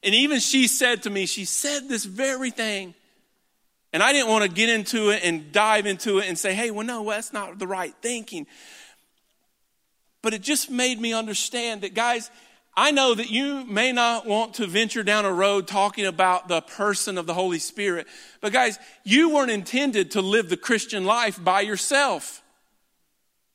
And 0.02 0.16
even 0.16 0.40
she 0.40 0.68
said 0.68 1.04
to 1.04 1.12
me, 1.12 1.28
she 1.28 1.46
said 1.46 1.88
this 1.88 2.06
very 2.06 2.50
thing. 2.50 2.96
And 3.94 4.02
I 4.02 4.12
didn't 4.12 4.30
want 4.30 4.46
to 4.46 4.50
get 4.50 4.68
into 4.68 5.12
it 5.12 5.24
and 5.24 5.52
dive 5.52 5.86
into 5.86 6.18
it 6.18 6.28
and 6.28 6.36
say, 6.36 6.56
hey, 6.56 6.72
well, 6.72 6.88
no, 6.88 7.04
well, 7.04 7.16
that's 7.18 7.34
not 7.34 7.60
the 7.60 7.68
right 7.68 7.94
thinking. 8.02 8.48
But 10.24 10.34
it 10.34 10.42
just 10.42 10.72
made 10.72 11.00
me 11.00 11.14
understand 11.14 11.82
that, 11.82 11.94
guys, 11.94 12.32
I 12.76 12.92
know 12.92 13.14
that 13.14 13.30
you 13.30 13.66
may 13.66 13.92
not 13.92 14.26
want 14.26 14.56
to 14.56 14.66
venture 14.66 15.04
down 15.04 15.26
a 15.26 15.32
road 15.32 15.68
talking 15.68 16.06
about 16.06 16.48
the 16.48 16.62
person 16.62 17.18
of 17.18 17.28
the 17.28 17.34
Holy 17.34 17.60
Spirit, 17.60 18.08
but 18.42 18.52
guys, 18.52 18.80
you 19.04 19.30
weren't 19.30 19.52
intended 19.52 20.12
to 20.12 20.22
live 20.22 20.50
the 20.50 20.58
Christian 20.58 21.06
life 21.06 21.42
by 21.44 21.62
yourself. 21.62 22.42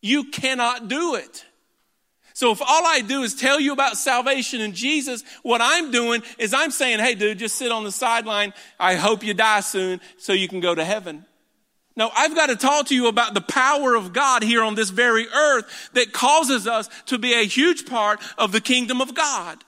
You 0.01 0.25
cannot 0.25 0.87
do 0.89 1.17
it. 1.17 1.45
So 2.33 2.53
if 2.53 2.63
all 2.63 2.87
I 2.87 3.01
do 3.01 3.23
is 3.23 3.35
tell 3.35 3.59
you 3.59 3.73
about 3.73 3.97
salvation 3.97 4.61
and 4.61 4.73
Jesus, 4.73 5.25
what 5.43 5.61
I'm 5.61 5.91
doing 5.91 6.23
is 6.39 6.55
I'm 6.55 6.71
saying, 6.71 7.01
hey, 7.01 7.17
dude, 7.17 7.41
just 7.41 7.57
sit 7.57 7.73
on 7.73 7.83
the 7.83 7.91
sideline. 7.91 8.55
I 8.79 8.95
hope 8.95 9.25
you 9.25 9.35
die 9.35 9.59
soon 9.59 10.01
so 10.19 10.33
you 10.33 10.47
can 10.47 10.61
go 10.61 10.73
to 10.73 10.85
heaven. 10.85 11.27
No, 11.99 12.13
I've 12.17 12.37
got 12.37 12.47
to 12.47 12.55
talk 12.55 12.87
to 12.87 12.95
you 12.95 13.09
about 13.09 13.35
the 13.35 13.41
power 13.41 13.97
of 13.97 14.13
God 14.13 14.45
here 14.45 14.63
on 14.63 14.77
this 14.77 14.91
very 14.91 15.27
earth 15.27 15.91
that 15.95 16.13
causes 16.13 16.69
us 16.69 16.89
to 17.07 17.19
be 17.19 17.35
a 17.35 17.45
huge 17.45 17.87
part 17.87 18.21
of 18.39 18.53
the 18.53 18.61
kingdom 18.61 19.01
of 19.01 19.17
God. 19.17 19.65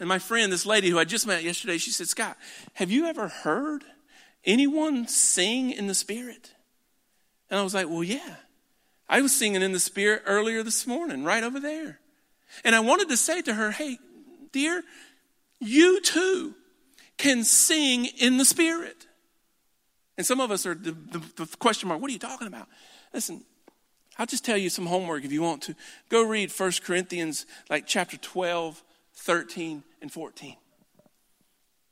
And 0.00 0.08
my 0.08 0.18
friend, 0.18 0.50
this 0.50 0.64
lady 0.64 0.88
who 0.88 0.98
I 0.98 1.04
just 1.04 1.26
met 1.26 1.44
yesterday, 1.44 1.76
she 1.76 1.90
said, 1.90 2.08
Scott, 2.08 2.38
have 2.72 2.90
you 2.90 3.04
ever 3.04 3.28
heard 3.28 3.84
anyone 4.46 5.06
sing 5.06 5.70
in 5.70 5.86
the 5.86 5.94
Spirit? 5.94 6.54
And 7.50 7.60
I 7.60 7.62
was 7.62 7.74
like, 7.74 7.90
well, 7.90 8.02
yeah. 8.02 8.36
I 9.06 9.20
was 9.20 9.36
singing 9.36 9.60
in 9.60 9.72
the 9.72 9.78
Spirit 9.78 10.22
earlier 10.24 10.62
this 10.62 10.86
morning, 10.86 11.24
right 11.24 11.44
over 11.44 11.60
there. 11.60 12.00
And 12.64 12.74
I 12.74 12.80
wanted 12.80 13.10
to 13.10 13.18
say 13.18 13.42
to 13.42 13.52
her, 13.52 13.70
hey, 13.70 13.98
dear, 14.50 14.82
you 15.60 16.00
too 16.00 16.54
can 17.18 17.44
sing 17.44 18.06
in 18.06 18.38
the 18.38 18.46
Spirit. 18.46 19.06
And 20.16 20.26
some 20.26 20.40
of 20.40 20.50
us 20.50 20.64
are 20.66 20.74
the, 20.74 20.92
the, 20.92 21.22
the 21.36 21.56
question 21.58 21.88
mark, 21.88 22.00
what 22.00 22.08
are 22.10 22.12
you 22.12 22.18
talking 22.18 22.46
about? 22.46 22.68
Listen, 23.12 23.44
I'll 24.18 24.26
just 24.26 24.44
tell 24.44 24.56
you 24.56 24.70
some 24.70 24.86
homework 24.86 25.24
if 25.24 25.32
you 25.32 25.42
want 25.42 25.62
to. 25.62 25.74
Go 26.08 26.22
read 26.22 26.52
1 26.52 26.72
Corinthians, 26.84 27.46
like 27.68 27.86
chapter 27.86 28.16
12, 28.16 28.82
13, 29.14 29.82
and 30.00 30.12
14. 30.12 30.56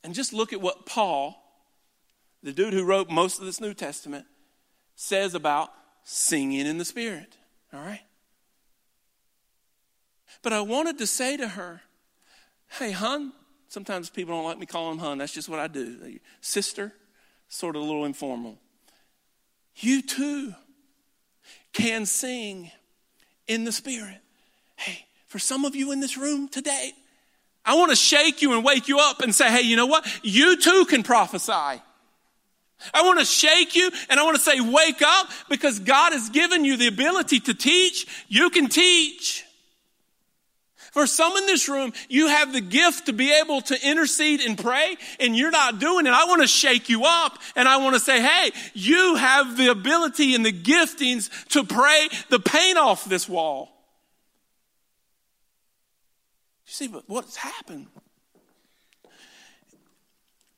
And 0.05 0.15
just 0.15 0.33
look 0.33 0.53
at 0.53 0.61
what 0.61 0.87
Paul, 0.87 1.43
the 2.43 2.53
dude 2.53 2.75
who 2.75 2.85
wrote 2.85 3.11
most 3.11 3.41
of 3.41 3.47
this 3.47 3.61
New 3.61 3.75
Testament, 3.75 4.27
says 4.95 5.35
about 5.35 5.71
singing 6.05 6.67
in 6.67 6.79
the 6.79 6.85
Spirit. 6.85 7.37
All 7.73 7.81
right? 7.81 8.03
But 10.43 10.53
I 10.53 10.61
wanted 10.61 10.99
to 10.99 11.07
say 11.07 11.37
to 11.37 11.49
her, 11.49 11.83
hey, 12.79 12.93
hun, 12.93 13.33
sometimes 13.69 14.11
people 14.11 14.35
don't 14.35 14.45
like 14.45 14.59
me 14.59 14.67
calling 14.67 14.97
them 14.97 15.07
hun. 15.07 15.19
That's 15.19 15.33
just 15.33 15.49
what 15.49 15.59
I 15.59 15.67
do. 15.67 16.19
Sister, 16.41 16.93
sort 17.53 17.77
of 17.77 17.83
a 17.83 17.85
little 17.85 18.07
informal. 18.07 18.59
You 19.77 20.01
too 20.01 20.55
can 21.73 22.07
sing 22.07 22.71
in 23.47 23.65
the 23.65 23.73
Spirit. 23.73 24.19
Hey, 24.77 25.05
for 25.29 25.39
some 25.39 25.65
of 25.65 25.77
you 25.77 25.93
in 25.93 26.01
this 26.01 26.17
room 26.17 26.49
today, 26.49 26.93
I 27.65 27.75
want 27.75 27.91
to 27.91 27.97
shake 27.97 28.41
you 28.41 28.55
and 28.55 28.65
wake 28.65 28.89
you 28.89 28.99
up 28.99 29.21
and 29.21 29.35
say, 29.35 29.51
hey, 29.51 29.61
you 29.61 29.77
know 29.77 29.87
what? 29.87 30.07
You 30.23 30.57
too 30.57 30.87
can 30.89 31.03
prophesy. 31.03 31.53
I 31.53 33.03
want 33.03 33.21
to 33.21 33.25
shake 33.25 33.77
you 33.77 33.91
and 34.09 34.19
I 34.19 34.25
want 34.25 34.37
to 34.37 34.43
say, 34.43 34.59
wake 34.59 35.03
up 35.03 35.29
because 35.49 35.79
God 35.79 36.13
has 36.13 36.31
given 36.31 36.65
you 36.65 36.77
the 36.77 36.89
ability 36.89 37.41
to 37.41 37.55
teach. 37.55 38.07
You 38.29 38.51
can 38.51 38.69
teach. 38.69 39.45
For 40.93 41.07
some 41.07 41.35
in 41.39 41.47
this 41.47 41.71
room, 41.71 41.95
you 42.11 42.29
have 42.29 42.53
the 42.53 42.61
gift 42.61 43.07
to 43.07 43.15
be 43.15 43.33
able 43.33 43.63
to 43.63 43.79
intercede 43.83 44.43
and 44.43 44.59
pray, 44.59 44.97
and 45.19 45.35
you're 45.35 45.51
not 45.51 45.79
doing 45.79 46.07
it. 46.07 46.11
I 46.11 46.27
want 46.27 46.43
to 46.43 46.47
shake 46.47 46.91
you 46.91 47.07
up, 47.07 47.39
and 47.57 47.67
I 47.67 47.79
want 47.79 47.95
to 47.95 48.01
say, 48.01 48.21
hey, 48.21 48.53
you 48.75 49.15
have 49.15 49.57
the 49.57 49.69
ability 49.69 50.35
and 50.35 50.45
the 50.45 50.53
giftings 50.53 51.31
to 51.49 51.65
pray 51.65 52.09
the 52.29 52.39
paint 52.39 52.77
off 52.77 53.07
this 53.07 53.27
wall. 53.27 53.71
You 56.67 56.73
see, 56.73 56.89
but 56.89 57.05
what's 57.07 57.37
happened 57.37 57.87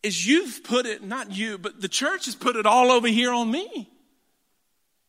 is 0.03 0.27
you've 0.27 0.65
put 0.65 0.85
it, 0.85 1.05
not 1.05 1.31
you, 1.31 1.59
but 1.59 1.81
the 1.81 1.89
church 1.89 2.25
has 2.25 2.35
put 2.35 2.57
it 2.57 2.67
all 2.67 2.91
over 2.91 3.07
here 3.07 3.33
on 3.33 3.49
me. 3.49 3.89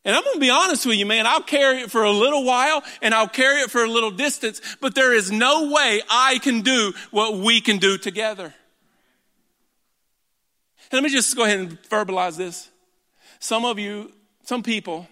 And 0.06 0.15
I'm 0.15 0.24
going 0.24 0.36
to 0.36 0.39
be 0.39 0.52
honest 0.52 0.86
with 0.86 0.98
you, 0.98 1.06
man. 1.08 1.26
I'll 1.26 1.41
carry 1.41 1.82
it 1.82 1.89
for 1.91 2.04
a 2.04 2.12
little 2.12 2.44
while 2.44 2.84
and 3.02 3.13
I'll 3.13 3.28
carry 3.28 3.62
it 3.62 3.72
for 3.72 3.84
a 3.84 3.89
little 3.89 4.12
distance, 4.12 4.62
but 4.80 4.94
there 4.94 5.13
is 5.13 5.32
no 5.32 5.72
way 5.72 6.02
I 6.08 6.38
can 6.38 6.62
do 6.62 6.94
what 7.10 7.39
we 7.39 7.60
can 7.60 7.80
do 7.80 7.98
together. 7.98 8.54
And 10.91 10.94
let 10.94 11.04
me 11.04 11.10
just 11.10 11.36
go 11.36 11.44
ahead 11.44 11.60
and 11.60 11.82
verbalize 11.89 12.38
this. 12.38 12.70
Some 13.39 13.65
of 13.65 13.80
you, 13.80 14.12
some 14.44 14.62
people, 14.62 15.08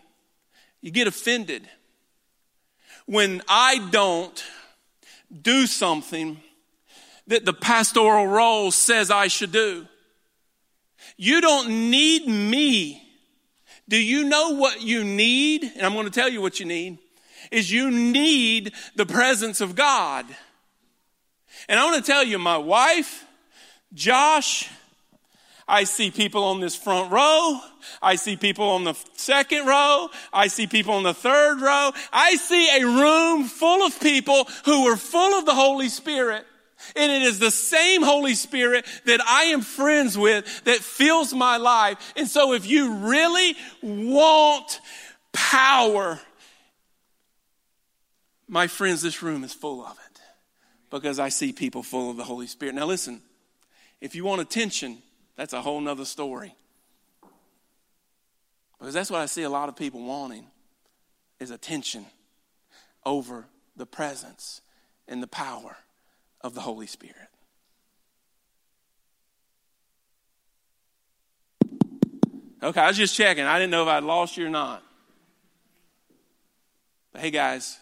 you 0.80 0.92
get 0.92 1.08
offended 1.08 1.68
when 3.08 3.42
I 3.50 3.90
don't 3.90 4.44
do 5.42 5.66
something 5.66 6.40
that 7.26 7.46
the 7.46 7.54
pastoral 7.54 8.28
role 8.28 8.70
says 8.70 9.10
I 9.10 9.28
should 9.28 9.52
do. 9.52 9.88
You 11.18 11.42
don't 11.42 11.90
need 11.90 12.28
me 12.28 13.03
do 13.88 13.98
you 13.98 14.24
know 14.24 14.52
what 14.52 14.82
you 14.82 15.04
need? 15.04 15.64
And 15.64 15.86
I'm 15.86 15.94
going 15.94 16.06
to 16.06 16.12
tell 16.12 16.30
you 16.30 16.42
what 16.42 16.60
you 16.60 16.66
need 16.66 16.98
is 17.52 17.72
you 17.72 17.92
need 17.92 18.74
the 18.96 19.06
presence 19.06 19.62
of 19.62 19.76
God. 19.76 20.26
And 21.68 21.80
I 21.80 21.86
want 21.86 22.04
to 22.04 22.12
tell 22.12 22.24
you, 22.24 22.40
my 22.40 22.58
wife, 22.58 23.26
Josh, 23.94 24.70
I 25.68 25.84
see 25.86 26.12
people 26.12 26.44
on 26.44 26.60
this 26.60 26.76
front 26.76 27.12
row. 27.12 27.60
I 28.02 28.16
see 28.16 28.36
people 28.36 28.70
on 28.70 28.84
the 28.84 28.96
second 29.16 29.66
row. 29.66 30.10
I 30.32 30.48
see 30.48 30.68
people 30.68 30.94
on 30.94 31.04
the 31.04 31.14
third 31.14 31.62
row. 31.62 31.92
I 32.12 32.36
see 32.36 32.82
a 32.82 32.86
room 32.86 33.46
full 33.46 33.86
of 33.86 34.00
people 34.00 34.48
who 34.66 34.88
are 34.88 34.98
full 34.98 35.38
of 35.38 35.46
the 35.46 35.56
Holy 35.56 35.90
Spirit. 35.90 36.46
And 36.96 37.12
it 37.12 37.22
is 37.22 37.40
the 37.40 37.52
same 37.52 38.02
Holy 38.02 38.36
Spirit 38.36 38.86
that 39.06 39.22
I 39.22 39.46
am 39.46 39.62
friends 39.62 40.18
with 40.18 40.64
that 40.66 40.78
fills 40.78 41.34
my 41.34 41.58
life. 41.58 42.14
And 42.16 42.28
so 42.28 42.54
if 42.54 42.66
you 42.66 42.94
really 42.96 43.56
want 43.82 44.80
power, 45.32 46.20
my 48.48 48.68
friends, 48.68 49.02
this 49.02 49.22
room 49.24 49.44
is 49.44 49.54
full 49.54 49.84
of 49.84 49.94
it 49.94 50.22
because 50.90 51.20
I 51.20 51.30
see 51.30 51.52
people 51.52 51.82
full 51.82 52.12
of 52.12 52.18
the 52.18 52.24
Holy 52.24 52.48
Spirit. 52.48 52.76
Now 52.76 52.86
listen, 52.86 53.22
if 54.00 54.16
you 54.16 54.24
want 54.26 54.42
attention, 54.42 55.00
that's 55.36 55.54
a 55.54 55.62
whole 55.62 55.82
nother 55.82 56.06
story. 56.06 56.56
Because 58.78 58.94
that's 58.94 59.10
what 59.10 59.22
I 59.22 59.28
see 59.28 59.44
a 59.44 59.50
lot 59.50 59.70
of 59.70 59.76
people 59.76 60.04
wanting 60.04 60.46
is 61.40 61.52
attention 61.52 62.06
over 63.06 63.48
the 63.76 63.86
presence 63.86 64.62
and 65.08 65.24
the 65.24 65.28
power 65.28 65.78
of 66.44 66.54
the 66.54 66.62
Holy 66.62 66.88
Spirit. 66.88 67.16
Okay, 72.62 72.80
I 72.80 72.88
was 72.88 72.98
just 72.98 73.16
checking. 73.16 73.44
I 73.44 73.60
didn't 73.60 73.72
know 73.72 73.84
if 73.84 73.90
I'd 73.90 74.04
lost 74.04 74.38
you 74.38 74.46
or 74.46 74.50
not. 74.50 74.84
But 77.12 77.22
hey, 77.22 77.30
guys, 77.30 77.78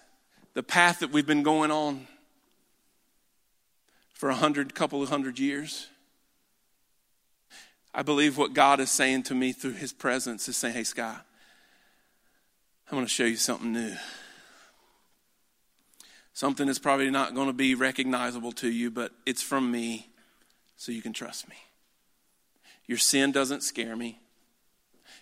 the 0.54 0.64
path 0.64 1.00
that 1.00 1.12
we've 1.12 1.26
been 1.26 1.44
going 1.44 1.70
on 1.72 2.08
for 4.12 4.30
a 4.30 4.36
hundred, 4.36 4.74
couple 4.74 5.04
of 5.04 5.10
hundred 5.10 5.38
years, 5.38 5.88
I 7.94 8.02
believe 8.02 8.38
what 8.38 8.54
God 8.54 8.80
is 8.80 8.90
saying 8.90 9.24
to 9.24 9.36
me 9.36 9.52
through 9.52 9.74
His 9.74 9.94
presence 9.94 10.48
is 10.48 10.58
saying, 10.58 10.74
hey, 10.74 10.84
Scott, 10.84 11.26
I'm 12.90 12.98
going 12.98 13.06
to 13.06 13.10
show 13.10 13.26
you 13.26 13.38
something 13.38 13.72
new. 13.72 13.96
Something 16.42 16.66
that's 16.66 16.80
probably 16.80 17.12
not 17.12 17.36
going 17.36 17.46
to 17.46 17.54
be 17.54 17.76
recognizable 17.76 18.52
to 18.54 18.68
you, 18.68 18.90
but 18.90 19.12
it's 19.28 19.44
from 19.44 19.70
me, 19.70 20.10
so 20.76 20.92
you 20.92 21.04
can 21.04 21.14
trust 21.14 21.48
me. 21.48 21.56
Your 22.88 22.98
sin 22.98 23.32
doesn't 23.32 23.62
scare 23.62 23.96
me, 23.96 24.20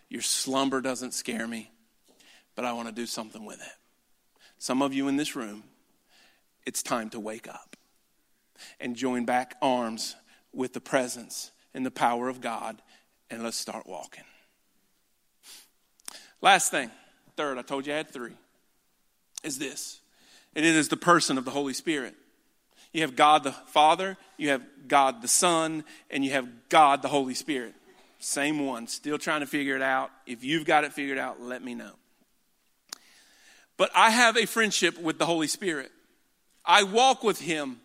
your 0.08 0.22
slumber 0.22 0.80
doesn't 0.80 1.14
scare 1.14 1.46
me, 1.46 1.72
but 2.56 2.64
I 2.64 2.72
want 2.72 2.88
to 2.88 2.94
do 2.94 3.06
something 3.06 3.44
with 3.44 3.60
it. 3.60 3.76
Some 4.60 4.82
of 4.82 4.94
you 4.94 5.10
in 5.10 5.18
this 5.18 5.36
room, 5.36 5.64
it's 6.66 6.82
time 6.82 7.10
to 7.10 7.20
wake 7.20 7.50
up 7.50 7.76
and 8.80 8.96
join 8.96 9.26
back 9.26 9.58
arms 9.62 10.16
with 10.54 10.72
the 10.72 10.80
presence 10.80 11.52
and 11.74 11.86
the 11.86 11.92
power 11.92 12.30
of 12.30 12.40
God, 12.40 12.82
and 13.30 13.44
let's 13.44 13.58
start 13.58 13.86
walking. 13.86 14.24
Last 16.40 16.72
thing, 16.72 16.90
third, 17.36 17.58
I 17.58 17.62
told 17.62 17.88
you 17.88 17.92
I 17.92 17.98
had 17.98 18.10
three, 18.10 18.38
is 19.44 19.60
this 19.60 19.99
and 20.56 20.66
it 20.66 20.76
is 20.76 20.90
the 20.90 20.98
person 20.98 21.38
of 21.38 21.46
the 21.46 21.52
Holy 21.52 21.74
Spirit. 21.74 22.16
You 22.94 23.02
have 23.02 23.16
God 23.16 23.44
the 23.44 23.52
Father, 23.52 24.18
you 24.38 24.50
have 24.50 24.64
God 24.88 25.22
the 25.22 25.28
Son, 25.28 25.84
and 26.10 26.26
you 26.26 26.32
have 26.32 26.48
God 26.70 27.02
the 27.02 27.08
Holy 27.08 27.36
Spirit. 27.36 27.76
Same 28.20 28.66
one, 28.66 28.88
still 28.88 29.18
trying 29.18 29.42
to 29.42 29.46
figure 29.46 29.76
it 29.76 29.82
out. 29.82 30.12
If 30.26 30.44
you've 30.44 30.66
got 30.66 30.84
it 30.84 30.94
figured 30.94 31.18
out, 31.18 31.42
let 31.42 31.64
me 31.64 31.76
know. 31.76 31.92
But 33.78 33.92
I 33.96 34.10
have 34.10 34.36
a 34.36 34.46
friendship 34.46 35.00
with 35.00 35.20
the 35.20 35.26
Holy 35.26 35.48
Spirit. 35.48 35.92
I 36.66 36.84
walk 36.84 37.24
with 37.24 37.40
Him. 37.40 37.80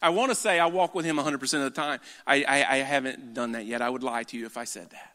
I 0.00 0.10
want 0.10 0.30
to 0.30 0.34
say 0.34 0.58
I 0.58 0.66
walk 0.66 0.94
with 0.94 1.04
Him 1.04 1.16
100% 1.16 1.42
of 1.42 1.64
the 1.64 1.70
time. 1.70 2.00
I, 2.26 2.44
I, 2.44 2.76
I 2.76 2.76
haven't 2.78 3.34
done 3.34 3.52
that 3.52 3.66
yet. 3.66 3.82
I 3.82 3.90
would 3.90 4.02
lie 4.02 4.22
to 4.22 4.38
you 4.38 4.46
if 4.46 4.56
I 4.56 4.64
said 4.64 4.90
that. 4.90 5.12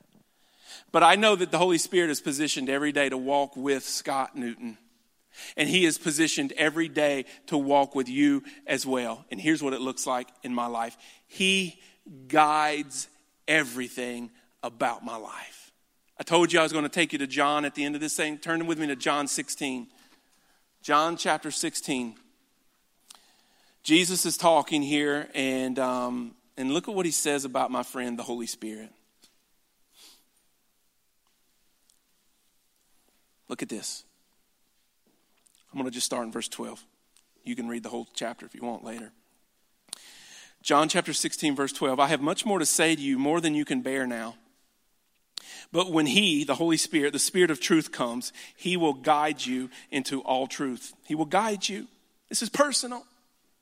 But 0.91 1.04
I 1.04 1.15
know 1.15 1.36
that 1.36 1.51
the 1.51 1.58
Holy 1.58 1.77
Spirit 1.77 2.12
is 2.12 2.21
positioned 2.21 2.69
every 2.69 2.91
day 2.91 3.10
to 3.10 3.17
walk 3.17 3.56
with 3.56 3.84
Scott 3.84 4.36
Newton 4.36 4.77
and 5.58 5.70
He 5.70 5.86
is 5.86 5.98
positioned 5.98 6.54
every 6.54 6.88
day 6.88 7.26
to 7.48 7.58
walk 7.58 7.96
with 7.96 8.10
you 8.10 8.44
as 8.67 8.86
well. 8.86 9.26
And 9.32 9.39
here's 9.39 9.63
what 9.63 9.74
it 9.74 9.82
looks 9.82 10.06
like 10.08 10.28
in 10.44 10.54
my 10.54 10.67
life 10.67 10.98
He 11.28 11.80
guides 12.28 13.08
everything 13.48 14.32
about 14.63 15.04
my 15.04 15.15
life. 15.15 15.72
I 16.20 16.24
told 16.24 16.54
you 16.54 16.60
I 16.60 16.63
was 16.63 16.72
going 16.72 16.84
to 16.84 16.89
take 16.89 17.13
you 17.13 17.20
to 17.20 17.28
John 17.28 17.65
at 17.65 17.74
the 17.74 17.84
end 17.84 17.96
of 17.96 18.02
this 18.02 18.15
thing. 18.15 18.38
Turn 18.38 18.67
with 18.67 18.78
me 18.78 18.88
to 18.88 18.96
John 18.96 19.28
16. 19.28 19.88
John 20.84 21.17
chapter 21.17 21.50
16. 21.50 22.15
Jesus 23.84 24.26
is 24.28 24.38
talking 24.38 24.84
here, 24.84 25.30
and, 25.34 25.80
um, 25.80 26.36
and 26.58 26.72
look 26.72 26.88
at 26.88 26.94
what 26.94 27.08
he 27.08 27.12
says 27.12 27.46
about 27.46 27.72
my 27.72 27.82
friend, 27.82 28.20
the 28.20 28.24
Holy 28.24 28.46
Spirit. 28.46 28.89
Look 33.48 33.63
at 33.63 33.70
this. 33.70 34.04
I'm 35.71 35.79
going 35.79 35.89
to 35.89 35.93
just 35.93 36.05
start 36.05 36.25
in 36.25 36.31
verse 36.31 36.47
12. 36.47 36.84
You 37.43 37.55
can 37.55 37.67
read 37.67 37.84
the 37.84 37.89
whole 37.89 38.07
chapter 38.13 38.45
if 38.45 38.53
you 38.53 38.62
want 38.62 38.84
later. 38.84 39.12
John 40.62 40.89
chapter 40.89 41.13
16, 41.13 41.55
verse 41.55 41.71
12. 41.71 41.99
I 41.99 42.07
have 42.07 42.21
much 42.21 42.45
more 42.45 42.60
to 42.60 42.65
say 42.65 42.95
to 42.95 43.01
you, 43.01 43.17
more 43.17 43.41
than 43.41 43.55
you 43.55 43.65
can 43.65 43.81
bear 43.81 44.05
now. 44.05 44.36
But 45.71 45.91
when 45.91 46.05
He, 46.05 46.43
the 46.43 46.55
Holy 46.55 46.77
Spirit, 46.77 47.13
the 47.13 47.19
Spirit 47.19 47.49
of 47.49 47.60
truth 47.60 47.91
comes, 47.91 48.31
He 48.55 48.77
will 48.77 48.93
guide 48.93 49.45
you 49.45 49.69
into 49.89 50.21
all 50.21 50.45
truth. 50.45 50.93
He 51.05 51.15
will 51.15 51.25
guide 51.25 51.67
you. 51.67 51.88
This 52.29 52.41
is 52.41 52.49
personal. 52.49 53.05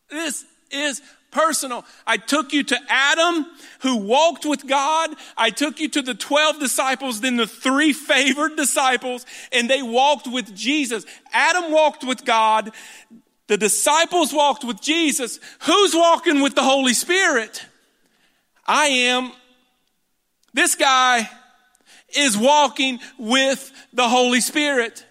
This 0.09 0.43
is 0.71 1.01
personal. 1.31 1.85
I 2.07 2.17
took 2.17 2.53
you 2.53 2.63
to 2.63 2.79
Adam, 2.89 3.45
who 3.81 3.97
walked 3.97 4.45
with 4.45 4.67
God. 4.67 5.11
I 5.37 5.49
took 5.49 5.79
you 5.79 5.89
to 5.89 6.01
the 6.01 6.13
12 6.13 6.59
disciples, 6.59 7.21
then 7.21 7.37
the 7.37 7.47
three 7.47 7.93
favored 7.93 8.55
disciples, 8.55 9.25
and 9.51 9.69
they 9.69 9.81
walked 9.81 10.27
with 10.27 10.55
Jesus. 10.55 11.05
Adam 11.33 11.71
walked 11.71 12.03
with 12.03 12.25
God. 12.25 12.71
The 13.47 13.57
disciples 13.57 14.33
walked 14.33 14.63
with 14.63 14.81
Jesus. 14.81 15.39
Who's 15.61 15.95
walking 15.95 16.41
with 16.41 16.55
the 16.55 16.63
Holy 16.63 16.93
Spirit? 16.93 17.65
I 18.65 18.85
am. 18.85 19.31
This 20.53 20.75
guy 20.75 21.29
is 22.15 22.37
walking 22.37 22.99
with 23.17 23.71
the 23.93 24.07
Holy 24.07 24.41
Spirit. 24.41 25.05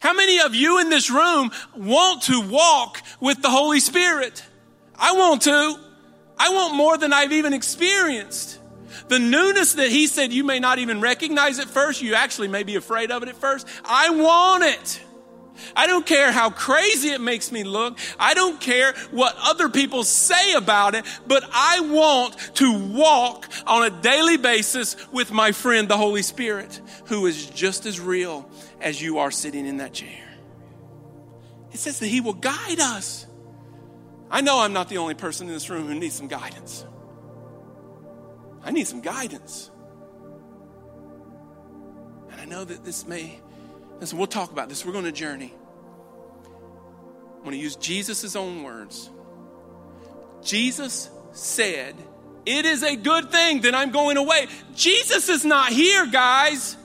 How 0.00 0.14
many 0.14 0.40
of 0.40 0.54
you 0.54 0.80
in 0.80 0.88
this 0.88 1.10
room 1.10 1.50
want 1.76 2.22
to 2.22 2.40
walk 2.48 3.02
with 3.20 3.42
the 3.42 3.50
Holy 3.50 3.80
Spirit? 3.80 4.44
I 5.00 5.12
want 5.12 5.42
to. 5.42 5.76
I 6.38 6.50
want 6.50 6.74
more 6.74 6.96
than 6.96 7.12
I've 7.12 7.32
even 7.32 7.52
experienced. 7.52 8.58
The 9.08 9.18
newness 9.18 9.74
that 9.74 9.90
he 9.90 10.06
said 10.06 10.32
you 10.32 10.44
may 10.44 10.60
not 10.60 10.78
even 10.78 11.00
recognize 11.00 11.58
at 11.58 11.66
first, 11.66 12.00
you 12.00 12.14
actually 12.14 12.48
may 12.48 12.62
be 12.62 12.76
afraid 12.76 13.10
of 13.10 13.22
it 13.22 13.28
at 13.28 13.34
first. 13.36 13.66
I 13.84 14.10
want 14.10 14.64
it. 14.64 15.00
I 15.76 15.86
don't 15.86 16.06
care 16.06 16.32
how 16.32 16.50
crazy 16.50 17.08
it 17.08 17.20
makes 17.20 17.52
me 17.52 17.64
look. 17.64 17.98
I 18.18 18.34
don't 18.34 18.60
care 18.60 18.94
what 19.10 19.34
other 19.38 19.68
people 19.68 20.04
say 20.04 20.54
about 20.54 20.94
it, 20.94 21.04
but 21.26 21.44
I 21.52 21.80
want 21.80 22.36
to 22.56 22.78
walk 22.92 23.48
on 23.66 23.84
a 23.84 23.90
daily 23.90 24.36
basis 24.36 24.96
with 25.12 25.32
my 25.32 25.52
friend, 25.52 25.88
the 25.88 25.96
Holy 25.96 26.22
Spirit, 26.22 26.80
who 27.06 27.26
is 27.26 27.46
just 27.46 27.86
as 27.86 28.00
real 28.00 28.48
as 28.80 29.00
you 29.02 29.18
are 29.18 29.30
sitting 29.30 29.66
in 29.66 29.78
that 29.78 29.92
chair. 29.92 30.28
It 31.72 31.78
says 31.78 31.98
that 32.00 32.08
He 32.08 32.20
will 32.20 32.34
guide 32.34 32.80
us. 32.80 33.26
I 34.30 34.42
know 34.42 34.60
I'm 34.60 34.72
not 34.72 34.88
the 34.88 34.98
only 34.98 35.14
person 35.14 35.48
in 35.48 35.54
this 35.54 35.68
room 35.68 35.88
who 35.88 35.94
needs 35.94 36.14
some 36.14 36.28
guidance. 36.28 36.86
I 38.62 38.70
need 38.70 38.86
some 38.86 39.00
guidance. 39.00 39.70
And 42.30 42.40
I 42.40 42.44
know 42.44 42.64
that 42.64 42.84
this 42.84 43.06
may, 43.06 43.40
listen, 43.98 44.18
we'll 44.18 44.28
talk 44.28 44.52
about 44.52 44.68
this. 44.68 44.86
We're 44.86 44.92
going 44.92 45.04
to 45.04 45.12
journey. 45.12 45.52
I'm 47.36 47.44
going 47.44 47.56
to 47.56 47.62
use 47.62 47.74
Jesus' 47.76 48.36
own 48.36 48.62
words. 48.62 49.10
Jesus 50.42 51.10
said, 51.32 51.96
It 52.46 52.66
is 52.66 52.82
a 52.82 52.96
good 52.96 53.30
thing 53.30 53.62
that 53.62 53.74
I'm 53.74 53.90
going 53.90 54.16
away. 54.16 54.46
Jesus 54.74 55.28
is 55.28 55.44
not 55.44 55.72
here, 55.72 56.06
guys. 56.06 56.76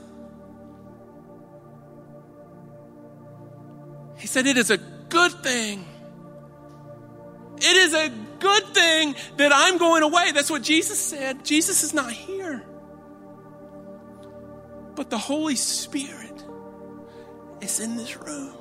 He 4.18 4.28
said, 4.28 4.48
It 4.48 4.58
is 4.58 4.72
a 4.72 4.78
good 4.78 5.32
thing 5.44 5.86
it 7.58 7.64
is 7.78 7.94
a 7.94 8.10
good 8.40 8.64
thing 8.74 9.16
that 9.38 9.52
I'm 9.54 9.78
going 9.78 10.04
away. 10.04 10.32
That's 10.34 10.50
what 10.50 10.62
Jesus 10.62 11.00
said. 11.00 11.44
Jesus 11.46 11.84
is 11.84 11.94
not 11.94 12.12
here. 12.12 12.64
But 14.96 15.10
the 15.10 15.18
Holy 15.18 15.56
Spirit 15.56 16.44
is 17.62 17.80
in 17.80 17.98
this 17.98 18.18
room. 18.18 18.54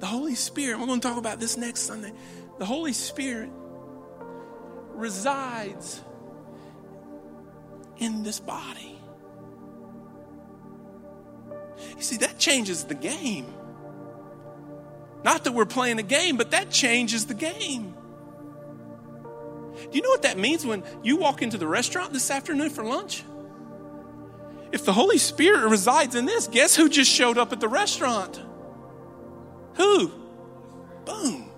The 0.00 0.06
Holy 0.06 0.34
Spirit, 0.34 0.78
we're 0.78 0.86
going 0.86 1.00
to 1.00 1.08
talk 1.08 1.16
about 1.16 1.40
this 1.40 1.56
next 1.56 1.82
Sunday. 1.82 2.12
The 2.58 2.66
Holy 2.66 2.92
Spirit 2.92 3.50
resides 4.92 6.02
in 7.98 8.22
this 8.22 8.40
body. 8.40 8.98
You 11.96 12.02
see, 12.02 12.16
that 12.18 12.38
changes 12.38 12.84
the 12.84 12.94
game. 12.94 13.46
Not 15.26 15.42
that 15.42 15.54
we're 15.54 15.66
playing 15.66 15.98
a 15.98 16.04
game, 16.04 16.36
but 16.36 16.52
that 16.52 16.70
changes 16.70 17.26
the 17.26 17.34
game. 17.34 17.96
Do 19.74 19.88
you 19.90 20.00
know 20.00 20.10
what 20.10 20.22
that 20.22 20.38
means 20.38 20.64
when 20.64 20.84
you 21.02 21.16
walk 21.16 21.42
into 21.42 21.58
the 21.58 21.66
restaurant 21.66 22.12
this 22.12 22.30
afternoon 22.30 22.70
for 22.70 22.84
lunch? 22.84 23.24
If 24.70 24.84
the 24.84 24.92
Holy 24.92 25.18
Spirit 25.18 25.68
resides 25.68 26.14
in 26.14 26.26
this, 26.26 26.46
guess 26.46 26.76
who 26.76 26.88
just 26.88 27.10
showed 27.10 27.38
up 27.38 27.52
at 27.52 27.58
the 27.58 27.66
restaurant? 27.66 28.40
Who? 29.74 30.12
Boom. 31.04 31.50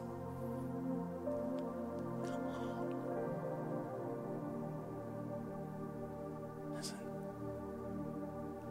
Listen, 6.74 6.96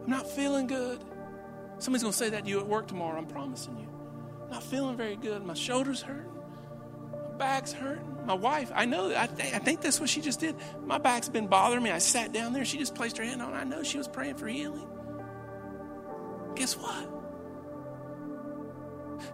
I'm 0.02 0.10
not 0.10 0.28
feeling 0.28 0.66
good. 0.66 1.04
Somebody's 1.78 2.02
going 2.02 2.12
to 2.12 2.18
say 2.18 2.30
that 2.30 2.42
to 2.42 2.50
you 2.50 2.58
at 2.58 2.66
work 2.66 2.88
tomorrow, 2.88 3.16
I'm 3.16 3.28
promising 3.28 3.78
you 3.78 3.97
not 4.50 4.62
feeling 4.62 4.96
very 4.96 5.16
good. 5.16 5.44
My 5.44 5.54
shoulders 5.54 6.02
hurt. 6.02 6.28
My 7.12 7.36
back's 7.38 7.72
hurting. 7.72 8.16
My 8.26 8.34
wife, 8.34 8.70
I 8.74 8.84
know, 8.84 9.14
I, 9.16 9.26
th- 9.26 9.54
I 9.54 9.58
think 9.58 9.80
that's 9.80 10.00
what 10.00 10.08
she 10.08 10.20
just 10.20 10.40
did. 10.40 10.56
My 10.84 10.98
back's 10.98 11.28
been 11.28 11.46
bothering 11.46 11.82
me. 11.82 11.90
I 11.90 11.98
sat 11.98 12.32
down 12.32 12.52
there. 12.52 12.64
She 12.64 12.78
just 12.78 12.94
placed 12.94 13.16
her 13.18 13.24
hand 13.24 13.40
on 13.40 13.54
it. 13.54 13.56
I 13.56 13.64
know 13.64 13.82
she 13.82 13.96
was 13.98 14.08
praying 14.08 14.36
for 14.36 14.46
healing. 14.48 14.86
Guess 16.54 16.76
what? 16.76 17.08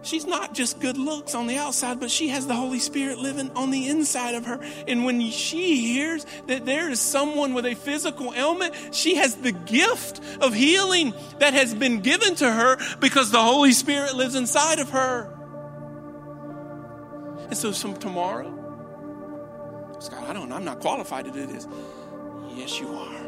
She's 0.01 0.25
not 0.25 0.53
just 0.53 0.79
good 0.79 0.97
looks 0.97 1.35
on 1.35 1.47
the 1.47 1.57
outside, 1.57 1.99
but 1.99 2.11
she 2.11 2.27
has 2.29 2.47
the 2.47 2.55
Holy 2.55 2.79
Spirit 2.79 3.17
living 3.17 3.51
on 3.55 3.71
the 3.71 3.87
inside 3.87 4.35
of 4.35 4.45
her. 4.45 4.59
And 4.87 5.05
when 5.05 5.21
she 5.31 5.77
hears 5.93 6.25
that 6.47 6.65
there 6.65 6.89
is 6.89 6.99
someone 6.99 7.53
with 7.53 7.65
a 7.65 7.75
physical 7.75 8.33
ailment, 8.33 8.75
she 8.93 9.15
has 9.15 9.35
the 9.35 9.51
gift 9.51 10.21
of 10.41 10.53
healing 10.53 11.13
that 11.39 11.53
has 11.53 11.73
been 11.73 12.01
given 12.01 12.35
to 12.35 12.51
her 12.51 12.77
because 12.99 13.31
the 13.31 13.41
Holy 13.41 13.71
Spirit 13.71 14.15
lives 14.15 14.35
inside 14.35 14.79
of 14.79 14.89
her. 14.91 15.31
And 17.47 17.57
so, 17.57 17.71
some 17.71 17.95
tomorrow, 17.95 18.51
Scott, 19.99 20.27
I 20.27 20.33
don't 20.33 20.51
I'm 20.51 20.65
not 20.65 20.79
qualified 20.79 21.25
to 21.25 21.31
do 21.31 21.45
this. 21.45 21.67
Yes, 22.55 22.79
you 22.79 22.87
are. 22.89 23.27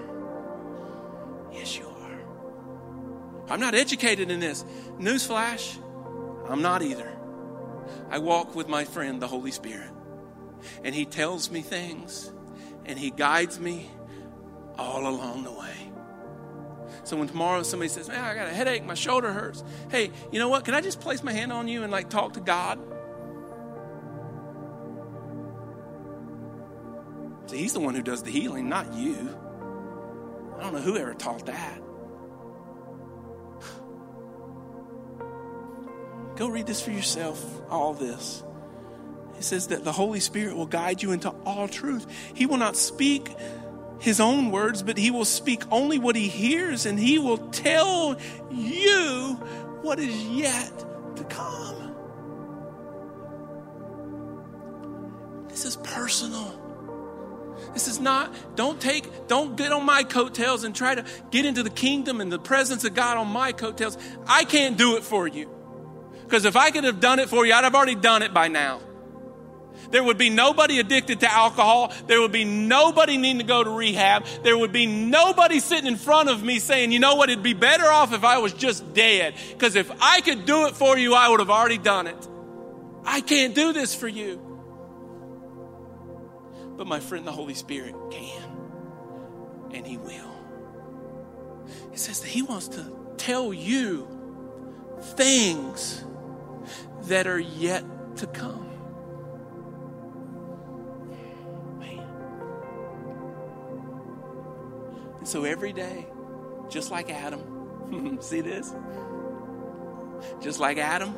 Yes, 1.51 1.77
you 1.77 1.87
are. 1.87 2.19
I'm 3.49 3.59
not 3.59 3.75
educated 3.75 4.31
in 4.31 4.39
this. 4.39 4.63
Newsflash 4.99 5.77
I'm 6.49 6.61
not 6.61 6.81
either. 6.81 7.11
I 8.09 8.19
walk 8.19 8.55
with 8.55 8.67
my 8.67 8.85
friend, 8.85 9.21
the 9.21 9.27
Holy 9.27 9.51
Spirit, 9.51 9.91
and 10.83 10.93
He 10.93 11.05
tells 11.05 11.51
me 11.51 11.61
things 11.61 12.31
and 12.85 12.97
He 12.97 13.11
guides 13.11 13.59
me 13.59 13.89
all 14.77 15.07
along 15.07 15.43
the 15.43 15.51
way. 15.51 15.91
So 17.03 17.17
when 17.17 17.27
tomorrow 17.27 17.63
somebody 17.63 17.89
says, 17.89 18.07
Man, 18.07 18.23
I 18.23 18.33
got 18.33 18.47
a 18.47 18.53
headache, 18.53 18.85
my 18.85 18.93
shoulder 18.93 19.31
hurts. 19.31 19.63
Hey, 19.89 20.11
you 20.31 20.39
know 20.39 20.49
what? 20.49 20.65
Can 20.65 20.73
I 20.73 20.81
just 20.81 20.99
place 20.99 21.23
my 21.23 21.31
hand 21.31 21.51
on 21.51 21.67
you 21.67 21.83
and 21.83 21.91
like 21.91 22.09
talk 22.09 22.33
to 22.33 22.39
God? 22.39 22.79
See, 27.47 27.57
He's 27.57 27.73
the 27.73 27.79
one 27.79 27.95
who 27.95 28.01
does 28.01 28.23
the 28.23 28.31
healing, 28.31 28.67
not 28.67 28.93
you. 28.93 29.37
I 30.57 30.63
don't 30.63 30.73
know 30.73 30.81
who 30.81 30.97
ever 30.97 31.13
taught 31.13 31.45
that. 31.45 31.81
Go 36.37 36.47
read 36.47 36.67
this 36.67 36.81
for 36.81 36.91
yourself, 36.91 37.43
all 37.69 37.93
this. 37.93 38.43
He 39.35 39.41
says 39.41 39.67
that 39.67 39.83
the 39.83 39.91
Holy 39.91 40.19
Spirit 40.19 40.55
will 40.55 40.67
guide 40.67 41.01
you 41.01 41.11
into 41.11 41.29
all 41.45 41.67
truth. 41.67 42.05
He 42.35 42.45
will 42.45 42.57
not 42.57 42.75
speak 42.75 43.35
his 43.99 44.19
own 44.19 44.51
words, 44.51 44.83
but 44.83 44.97
he 44.97 45.09
will 45.09 45.25
speak 45.25 45.63
only 45.71 45.97
what 45.97 46.15
he 46.15 46.27
hears, 46.27 46.85
and 46.85 46.99
he 46.99 47.17
will 47.17 47.39
tell 47.49 48.17
you 48.51 49.39
what 49.81 49.99
is 49.99 50.15
yet 50.27 50.77
to 51.15 51.23
come. 51.23 51.95
This 55.49 55.65
is 55.65 55.75
personal. 55.77 56.63
This 57.73 57.87
is 57.87 57.99
not, 57.99 58.31
don't 58.55 58.79
take, 58.79 59.27
don't 59.27 59.55
get 59.55 59.71
on 59.71 59.83
my 59.83 60.03
coattails 60.03 60.63
and 60.63 60.75
try 60.75 60.93
to 60.93 61.03
get 61.31 61.45
into 61.45 61.63
the 61.63 61.71
kingdom 61.71 62.21
and 62.21 62.31
the 62.31 62.39
presence 62.39 62.83
of 62.83 62.93
God 62.93 63.17
on 63.17 63.27
my 63.27 63.51
coattails. 63.51 63.97
I 64.27 64.43
can't 64.43 64.77
do 64.77 64.97
it 64.97 65.03
for 65.03 65.27
you. 65.27 65.56
Because 66.27 66.43
if 66.43 66.57
I 66.57 66.71
could 66.71 66.83
have 66.83 66.99
done 66.99 67.19
it 67.19 67.29
for 67.29 67.45
you, 67.45 67.53
I'd 67.53 67.63
have 67.63 67.73
already 67.73 67.95
done 67.95 68.21
it 68.21 68.33
by 68.33 68.49
now. 68.49 68.81
There 69.91 70.03
would 70.03 70.17
be 70.17 70.29
nobody 70.29 70.79
addicted 70.79 71.21
to 71.21 71.31
alcohol. 71.31 71.93
There 72.07 72.19
would 72.19 72.33
be 72.33 72.43
nobody 72.43 73.15
needing 73.15 73.39
to 73.39 73.45
go 73.45 73.63
to 73.63 73.69
rehab. 73.69 74.25
There 74.43 74.57
would 74.57 74.73
be 74.73 74.85
nobody 74.85 75.61
sitting 75.61 75.87
in 75.87 75.95
front 75.95 76.27
of 76.27 76.43
me 76.43 76.59
saying, 76.59 76.91
you 76.91 76.99
know 76.99 77.15
what, 77.15 77.29
it'd 77.29 77.43
be 77.43 77.53
better 77.53 77.85
off 77.85 78.11
if 78.11 78.25
I 78.25 78.39
was 78.39 78.51
just 78.51 78.93
dead. 78.93 79.35
Because 79.53 79.77
if 79.77 79.89
I 80.01 80.19
could 80.19 80.45
do 80.45 80.67
it 80.67 80.75
for 80.75 80.97
you, 80.97 81.13
I 81.13 81.29
would 81.29 81.39
have 81.39 81.49
already 81.49 81.77
done 81.77 82.07
it. 82.07 82.27
I 83.05 83.21
can't 83.21 83.55
do 83.55 83.71
this 83.71 83.95
for 83.95 84.09
you. 84.09 84.41
But 86.75 86.87
my 86.87 86.99
friend, 86.99 87.25
the 87.25 87.31
Holy 87.31 87.53
Spirit, 87.53 87.95
can. 88.11 88.43
And 89.73 89.87
He 89.87 89.95
will. 89.97 90.35
It 91.93 91.99
says 91.99 92.19
that 92.19 92.27
He 92.27 92.41
wants 92.41 92.67
to 92.69 92.85
tell 93.15 93.53
you 93.53 94.07
things 95.15 96.03
that 97.07 97.27
are 97.27 97.39
yet 97.39 97.83
to 98.17 98.27
come. 98.27 98.67
Man. 101.79 102.07
And 105.19 105.27
so 105.27 105.43
every 105.43 105.73
day, 105.73 106.07
just 106.69 106.91
like 106.91 107.09
Adam, 107.09 108.17
see 108.21 108.41
this? 108.41 108.73
Just 110.41 110.59
like 110.59 110.77
Adam, 110.77 111.15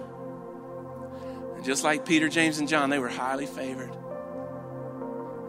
just 1.64 1.84
like 1.84 2.06
Peter, 2.06 2.30
James, 2.30 2.60
and 2.60 2.68
John, 2.68 2.90
they 2.90 3.00
were 3.00 3.10
highly 3.10 3.46
favored. 3.46 3.96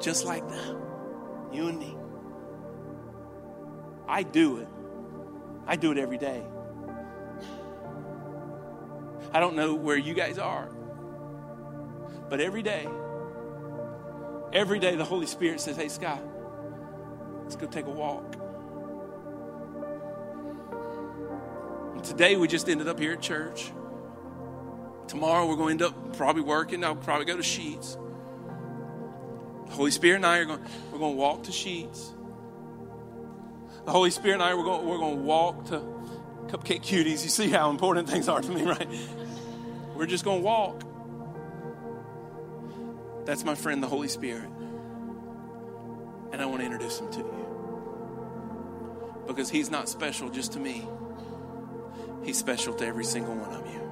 Just 0.01 0.25
like 0.25 0.49
them, 0.49 0.83
you 1.53 1.67
and 1.69 1.79
me. 1.79 1.97
I 4.09 4.23
do 4.23 4.59
it. 4.59 4.69
I 5.67 5.77
do 5.77 5.93
it 5.93 5.99
every 5.99 6.19
day. 6.19 6.43
I 9.33 9.41
don't 9.41 9.55
know 9.55 9.75
where 9.75 9.97
you 9.97 10.15
guys 10.15 10.39
are, 10.39 10.69
but 12.29 12.41
every 12.41 12.63
day, 12.63 12.89
every 14.53 14.79
day 14.79 14.97
the 14.97 15.05
Holy 15.05 15.27
Spirit 15.27 15.61
says, 15.61 15.77
Hey, 15.77 15.89
Scott, 15.89 16.23
let's 17.43 17.57
go 17.57 17.67
take 17.67 17.87
a 17.87 17.91
walk. 17.91 18.37
And 21.95 22.05
today 22.05 22.37
we 22.37 22.49
just 22.49 22.69
ended 22.69 22.89
up 22.89 22.99
here 22.99 23.13
at 23.13 23.21
church. 23.21 23.73
Tomorrow 25.07 25.47
we're 25.47 25.57
going 25.57 25.79
to 25.79 25.85
end 25.85 25.95
up 25.95 26.17
probably 26.17 26.43
working. 26.43 26.85
I'll 26.85 26.97
probably 26.97 27.27
go 27.27 27.37
to 27.37 27.43
Sheetz. 27.43 27.97
The 29.67 29.73
Holy 29.73 29.91
Spirit 29.91 30.17
and 30.17 30.27
I 30.27 30.39
are 30.39 30.45
going, 30.45 30.61
we're 30.91 30.99
going 30.99 31.15
to 31.15 31.19
walk 31.19 31.45
to 31.45 31.53
Sheetz. 31.53 32.11
The 33.85 33.91
Holy 33.93 34.11
Spirit 34.11 34.35
and 34.35 34.43
I, 34.43 34.55
we're 34.55 34.65
going, 34.65 34.87
we're 34.87 34.99
going 34.99 35.17
to 35.17 35.23
walk 35.23 35.67
to 35.67 35.83
Cupcake 36.51 36.83
Cuties. 36.83 37.23
You 37.23 37.29
see 37.29 37.49
how 37.49 37.71
important 37.71 38.09
things 38.09 38.29
are 38.29 38.41
to 38.41 38.51
me, 38.51 38.63
right? 38.63 38.89
We're 39.95 40.07
just 40.07 40.25
going 40.25 40.41
to 40.41 40.45
walk. 40.45 40.83
That's 43.25 43.45
my 43.45 43.55
friend, 43.55 43.83
the 43.83 43.87
Holy 43.87 44.09
Spirit. 44.09 44.49
And 46.33 46.43
I 46.43 46.47
want 46.47 46.61
to 46.61 46.65
introduce 46.65 46.99
him 46.99 47.11
to 47.13 47.19
you. 47.19 47.47
Because 49.27 49.49
he's 49.49 49.71
not 49.71 49.89
special 49.89 50.29
just 50.29 50.53
to 50.55 50.59
me, 50.59 50.89
he's 52.25 52.39
special 52.39 52.75
to 52.75 52.87
every 52.87 53.05
single 53.05 53.35
one 53.37 53.53
of 53.53 53.67
you. 53.73 53.90